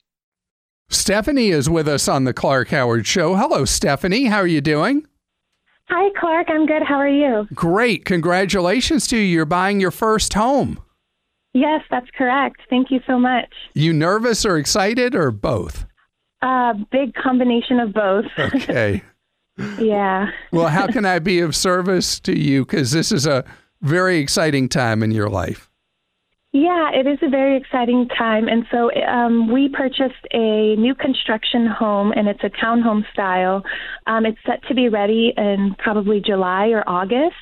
Stephanie 0.93 1.49
is 1.49 1.69
with 1.69 1.87
us 1.87 2.07
on 2.07 2.25
the 2.25 2.33
Clark 2.33 2.69
Howard 2.69 3.07
Show. 3.07 3.35
Hello, 3.35 3.63
Stephanie. 3.65 4.25
How 4.25 4.37
are 4.37 4.47
you 4.47 4.59
doing? 4.61 5.07
Hi, 5.87 6.09
Clark. 6.19 6.47
I'm 6.49 6.65
good. 6.65 6.83
How 6.83 6.95
are 6.95 7.07
you? 7.07 7.47
Great. 7.53 8.03
Congratulations 8.05 9.07
to 9.07 9.17
you. 9.17 9.23
You're 9.23 9.45
buying 9.45 9.79
your 9.79 9.91
first 9.91 10.33
home. 10.33 10.81
Yes, 11.53 11.81
that's 11.89 12.09
correct. 12.17 12.61
Thank 12.69 12.91
you 12.91 12.99
so 13.07 13.17
much. 13.17 13.53
You 13.73 13.93
nervous 13.93 14.45
or 14.45 14.57
excited 14.57 15.15
or 15.15 15.31
both? 15.31 15.85
Uh, 16.41 16.73
big 16.91 17.13
combination 17.13 17.79
of 17.79 17.93
both. 17.93 18.25
Okay. 18.37 19.01
yeah. 19.79 20.29
well, 20.51 20.67
how 20.67 20.87
can 20.87 21.05
I 21.05 21.19
be 21.19 21.39
of 21.39 21.55
service 21.55 22.19
to 22.21 22.37
you? 22.37 22.65
Because 22.65 22.91
this 22.91 23.11
is 23.11 23.25
a 23.25 23.45
very 23.81 24.17
exciting 24.17 24.67
time 24.67 25.03
in 25.03 25.11
your 25.11 25.29
life. 25.29 25.70
Yeah, 26.53 26.89
it 26.93 27.07
is 27.07 27.17
a 27.21 27.29
very 27.29 27.55
exciting 27.55 28.09
time. 28.17 28.49
And 28.49 28.65
so 28.71 28.91
um, 29.07 29.51
we 29.53 29.69
purchased 29.69 30.27
a 30.33 30.75
new 30.75 30.93
construction 30.93 31.65
home, 31.65 32.11
and 32.11 32.27
it's 32.27 32.43
a 32.43 32.49
townhome 32.49 33.03
style. 33.13 33.63
Um, 34.05 34.25
it's 34.25 34.37
set 34.45 34.61
to 34.67 34.75
be 34.75 34.89
ready 34.89 35.33
in 35.37 35.75
probably 35.79 36.19
July 36.19 36.67
or 36.67 36.83
August. 36.89 37.35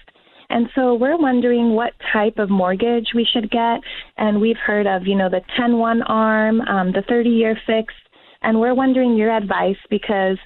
And 0.52 0.68
so 0.76 0.94
we're 0.94 1.18
wondering 1.18 1.72
what 1.72 1.94
type 2.14 2.38
of 2.38 2.52
mortgage 2.52 3.08
we 3.16 3.26
should 3.34 3.50
get. 3.50 3.80
And 4.18 4.40
we've 4.40 4.58
heard 4.58 4.86
of, 4.86 5.08
you 5.08 5.16
know, 5.16 5.30
the 5.30 5.42
10 5.58 5.78
1 5.80 6.04
arm, 6.04 6.62
um, 6.62 6.92
the 6.92 7.04
30 7.10 7.30
year 7.30 7.58
fixed. 7.66 7.98
And 8.44 8.60
we're 8.60 8.76
wondering 8.76 9.16
your 9.16 9.36
advice 9.36 9.78
because 9.90 10.38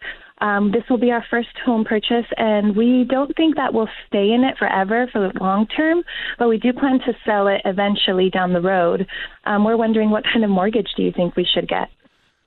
um, 0.43 0.71
this 0.71 0.83
will 0.89 0.97
be 0.97 1.09
our 1.09 1.25
first 1.29 1.57
home 1.65 1.85
purchase, 1.85 2.25
and 2.35 2.75
we 2.75 3.05
don't 3.09 3.33
think 3.37 3.55
that 3.55 3.73
we'll 3.73 3.87
stay 4.07 4.33
in 4.33 4.43
it 4.43 4.57
forever 4.57 5.07
for 5.09 5.31
the 5.31 5.39
long 5.39 5.65
term, 5.67 6.03
but 6.37 6.49
we 6.49 6.57
do 6.57 6.73
plan 6.73 6.99
to 6.99 7.13
sell 7.25 7.47
it 7.47 7.61
eventually 7.63 8.29
down 8.29 8.51
the 8.51 8.59
road. 8.59 9.07
Um, 9.45 9.63
we're 9.63 9.77
wondering 9.77 10.09
what 10.09 10.25
kind 10.25 10.43
of 10.43 10.49
mortgage 10.49 10.89
do 10.97 11.03
you 11.03 11.13
think 11.13 11.37
we 11.37 11.45
should 11.45 11.69
get? 11.69 11.87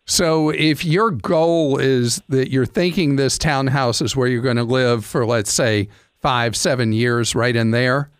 So, 0.04 0.50
if 0.50 0.84
your 0.84 1.10
goal 1.10 1.78
is 1.78 2.22
that 2.28 2.50
you're 2.50 2.66
thinking 2.66 3.16
this 3.16 3.38
townhouse 3.38 4.02
is 4.02 4.14
where 4.14 4.28
you're 4.28 4.42
going 4.42 4.56
to 4.56 4.62
live 4.62 5.06
for, 5.06 5.24
let's 5.24 5.50
say, 5.50 5.88
five, 6.20 6.54
seven 6.54 6.92
years, 6.92 7.34
right 7.34 7.56
in 7.56 7.70
there, 7.70 8.10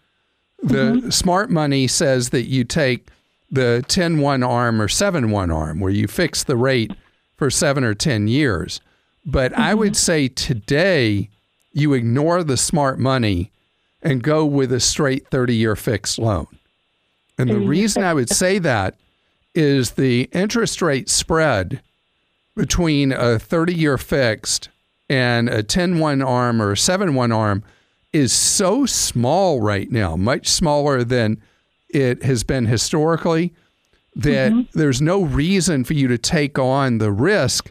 the 0.63 1.13
smart 1.13 1.51
money 1.51 1.87
says 1.87 2.31
that 2.31 2.45
you 2.45 2.65
take 2.65 3.09
the 3.51 3.85
10 3.89 4.21
1 4.21 4.43
arm 4.43 4.81
or 4.81 4.89
7 4.89 5.31
1 5.31 5.51
arm, 5.51 5.81
where 5.81 5.93
you 5.93 6.09
fix 6.09 6.45
the 6.45 6.57
rate 6.57 6.93
for 7.37 7.51
seven 7.51 7.85
or 7.85 7.93
10 7.93 8.27
years. 8.27 8.81
But 9.27 9.53
I 9.55 9.75
would 9.75 9.93
mm-hmm. 9.93 9.95
say 9.95 10.29
today 10.29 11.29
you 11.73 11.93
ignore 11.93 12.45
the 12.45 12.57
smart 12.57 12.99
money 12.99 13.51
and 14.01 14.23
go 14.23 14.47
with 14.47 14.73
a 14.73 14.81
straight 14.81 15.29
30 15.29 15.55
year 15.55 15.75
fixed 15.77 16.19
loan. 16.19 16.47
And 17.37 17.51
the 17.51 17.55
mm-hmm. 17.55 17.69
reason 17.69 18.05
I 18.05 18.15
would 18.15 18.31
say 18.31 18.59
that 18.61 18.95
is 19.55 19.93
the 19.93 20.29
interest 20.33 20.81
rate 20.81 21.11
spread 21.11 21.83
between 22.55 23.13
a 23.13 23.39
30 23.39 23.75
year 23.75 23.99
fixed 23.99 24.69
and 25.11 25.49
a 25.49 25.63
10 25.63 25.99
1 25.99 26.23
arm 26.23 26.63
or 26.63 26.73
a 26.73 26.77
7 26.77 27.15
1 27.15 27.33
arm 27.33 27.63
is 28.13 28.33
so 28.33 28.87
small 28.87 29.61
right 29.61 29.91
now, 29.91 30.17
much 30.17 30.49
smaller 30.49 31.05
than 31.05 31.43
it 31.91 32.23
has 32.23 32.45
been 32.45 32.67
historically, 32.67 33.53
that 34.15 34.53
mm-hmm. 34.53 34.79
there's 34.79 35.03
no 35.03 35.23
reason 35.23 35.85
for 35.85 35.93
you 35.93 36.09
to 36.09 36.17
take 36.17 36.59
on 36.59 36.99
the 36.99 37.13
risk 37.13 37.71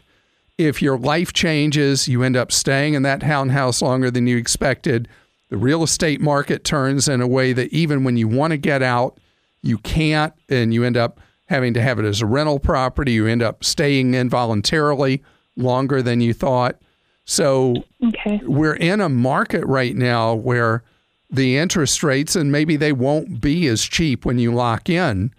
if 0.58 0.80
your 0.80 0.98
life 0.98 1.32
changes, 1.32 2.08
you 2.08 2.22
end 2.22 2.36
up 2.36 2.50
staying 2.50 2.94
in 2.94 3.02
that 3.02 3.20
townhouse 3.20 3.82
longer 3.82 4.10
than 4.10 4.26
you 4.26 4.36
expected. 4.36 5.08
The 5.48 5.56
real 5.56 5.82
estate 5.82 6.20
market 6.20 6.64
turns 6.64 7.08
in 7.08 7.20
a 7.20 7.26
way 7.26 7.52
that 7.52 7.72
even 7.72 8.04
when 8.04 8.16
you 8.16 8.26
want 8.26 8.52
to 8.52 8.56
get 8.56 8.82
out, 8.82 9.18
you 9.62 9.78
can't, 9.78 10.32
and 10.48 10.72
you 10.72 10.84
end 10.84 10.96
up 10.96 11.20
having 11.46 11.74
to 11.74 11.82
have 11.82 11.98
it 11.98 12.04
as 12.04 12.20
a 12.20 12.26
rental 12.26 12.58
property. 12.58 13.12
You 13.12 13.26
end 13.26 13.42
up 13.42 13.64
staying 13.64 14.14
involuntarily 14.14 15.22
longer 15.56 16.02
than 16.02 16.20
you 16.20 16.32
thought. 16.32 16.76
So 17.24 17.84
Okay. 18.04 18.40
we're 18.44 18.76
in 18.76 19.00
a 19.00 19.08
market 19.08 19.64
right 19.66 19.94
now 19.94 20.34
where 20.34 20.82
the 21.30 21.56
interest 21.56 22.02
rates, 22.02 22.36
and 22.36 22.52
maybe 22.52 22.76
they 22.76 22.92
won't 22.92 23.40
be 23.40 23.66
as 23.66 23.82
cheap 23.82 24.24
when 24.24 24.38
you 24.38 24.54
lock 24.54 24.88
in, 24.88 25.32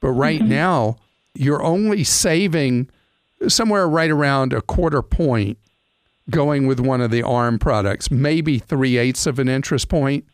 but 0.00 0.10
right 0.10 0.40
mm-hmm. 0.40 0.50
now 0.50 0.96
you're 1.34 1.62
only 1.62 2.04
saving 2.04 2.88
somewhere 3.48 3.88
right 3.88 4.10
around 4.10 4.52
a 4.52 4.60
quarter 4.60 5.02
point 5.02 5.58
going 6.30 6.66
with 6.66 6.80
one 6.80 7.00
of 7.00 7.10
the 7.10 7.22
ARM 7.22 7.58
products, 7.58 8.10
maybe 8.10 8.58
three 8.58 8.96
eighths 8.96 9.26
of 9.26 9.38
an 9.38 9.48
interest 9.48 9.88
point. 9.88 10.24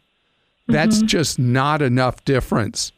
That's 0.66 0.98
mm-hmm. 0.98 1.06
just 1.06 1.38
not 1.38 1.80
enough 1.80 2.24
difference 2.24 2.92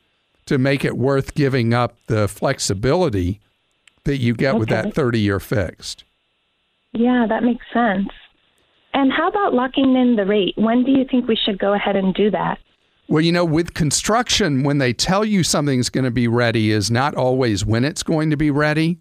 to 0.46 0.58
make 0.58 0.84
it 0.84 0.96
worth 0.96 1.34
giving 1.34 1.72
up 1.72 1.96
the 2.06 2.26
flexibility 2.26 3.40
that 4.04 4.16
you 4.16 4.34
get 4.34 4.56
with 4.56 4.68
that 4.70 4.94
30 4.94 5.20
year 5.20 5.38
fixed. 5.38 6.04
Yeah, 6.92 7.26
that 7.28 7.44
makes 7.44 7.64
sense. 7.72 8.08
And 8.92 9.12
how 9.12 9.28
about 9.28 9.54
locking 9.54 9.94
in 9.94 10.16
the 10.16 10.26
rate? 10.26 10.54
When 10.56 10.82
do 10.82 10.90
you 10.90 11.04
think 11.08 11.28
we 11.28 11.36
should 11.36 11.58
go 11.58 11.74
ahead 11.74 11.94
and 11.94 12.12
do 12.12 12.30
that? 12.32 12.58
Well, 13.08 13.22
you 13.22 13.32
know, 13.32 13.44
with 13.44 13.74
construction, 13.74 14.62
when 14.62 14.78
they 14.78 14.92
tell 14.92 15.24
you 15.24 15.42
something's 15.42 15.88
going 15.88 16.04
to 16.04 16.10
be 16.10 16.28
ready, 16.28 16.70
is 16.70 16.90
not 16.90 17.14
always 17.14 17.64
when 17.64 17.84
it's 17.84 18.02
going 18.02 18.30
to 18.30 18.36
be 18.36 18.50
ready. 18.50 18.98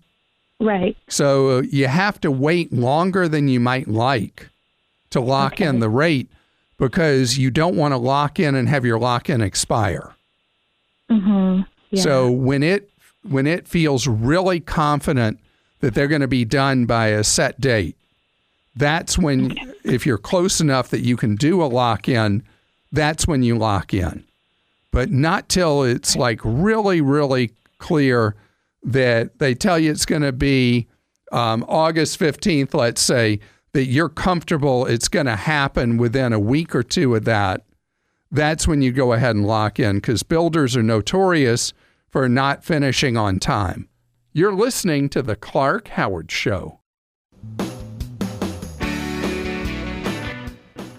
Right. 0.60 0.98
So 1.08 1.60
uh, 1.60 1.62
you 1.62 1.88
have 1.88 2.20
to 2.22 2.32
wait 2.32 2.74
longer 2.74 3.28
than 3.28 3.48
you 3.48 3.60
might 3.60 3.88
like 3.88 4.50
to 5.12 5.22
lock 5.22 5.62
in 5.62 5.80
the 5.80 5.90
rate 5.90 6.30
because 6.78 7.38
you 7.38 7.50
don't 7.50 7.76
want 7.76 7.94
to 7.94 7.98
lock 7.98 8.40
in 8.40 8.56
and 8.56 8.68
have 8.68 8.86
your 8.86 9.00
lock 9.00 9.30
in 9.30 9.42
expire. 9.42 10.16
Mm-hmm. 11.10 11.62
Yeah. 11.92 12.02
So 12.02 12.32
when 12.32 12.64
it 12.64 12.90
when 13.24 13.48
it 13.48 13.68
feels 13.68 14.08
really 14.08 14.60
confident 14.60 15.40
that 15.80 15.94
they're 15.94 16.08
going 16.08 16.22
to 16.22 16.28
be 16.28 16.46
done 16.46 16.86
by 16.86 17.08
a 17.08 17.24
set 17.24 17.60
date, 17.60 17.96
that's 18.76 19.18
when 19.18 19.56
if 19.84 20.06
you're 20.06 20.18
close 20.18 20.62
enough 20.62 20.90
that 20.90 21.02
you 21.02 21.18
can 21.18 21.36
do 21.36 21.64
a 21.64 21.66
lock 21.66 22.08
in, 22.08 22.44
that's 22.92 23.28
when 23.28 23.44
you 23.44 23.58
lock 23.58 23.94
in. 23.94 24.24
But 24.92 25.12
not 25.12 25.50
till 25.50 25.84
it's 25.84 26.16
like 26.16 26.42
really 26.44 27.02
really 27.02 27.52
clear 27.78 28.36
that 28.84 29.40
they 29.40 29.54
tell 29.54 29.78
you 29.78 29.92
it's 29.92 30.06
going 30.06 30.22
to 30.22 30.32
be 30.32 30.88
um, 31.32 31.66
August 31.68 32.20
15th, 32.20 32.74
let's 32.74 33.02
say, 33.02 33.40
that 33.74 33.86
you're 33.86 34.10
comfortable 34.10 34.86
it's 34.88 35.08
going 35.08 35.28
to 35.28 35.36
happen 35.36 35.98
within 35.98 36.34
a 36.34 36.40
week 36.40 36.74
or 36.74 36.82
two 36.82 37.16
of 37.16 37.26
that 37.26 37.64
that's 38.32 38.68
when 38.68 38.82
you 38.82 38.92
go 38.92 39.14
ahead 39.14 39.36
and 39.36 39.46
lock 39.46 39.80
in 39.80 39.98
because 39.98 40.24
builders 40.24 40.76
are 40.76 40.84
notorious 40.84 41.74
for 42.10 42.30
not 42.30 42.64
finishing 42.64 43.18
on 43.18 43.40
time. 43.40 43.90
You're 44.34 44.54
listening 44.54 45.10
to 45.10 45.22
The 45.22 45.36
Clark 45.36 45.90
Howard 45.90 46.32
Show. 46.32 46.79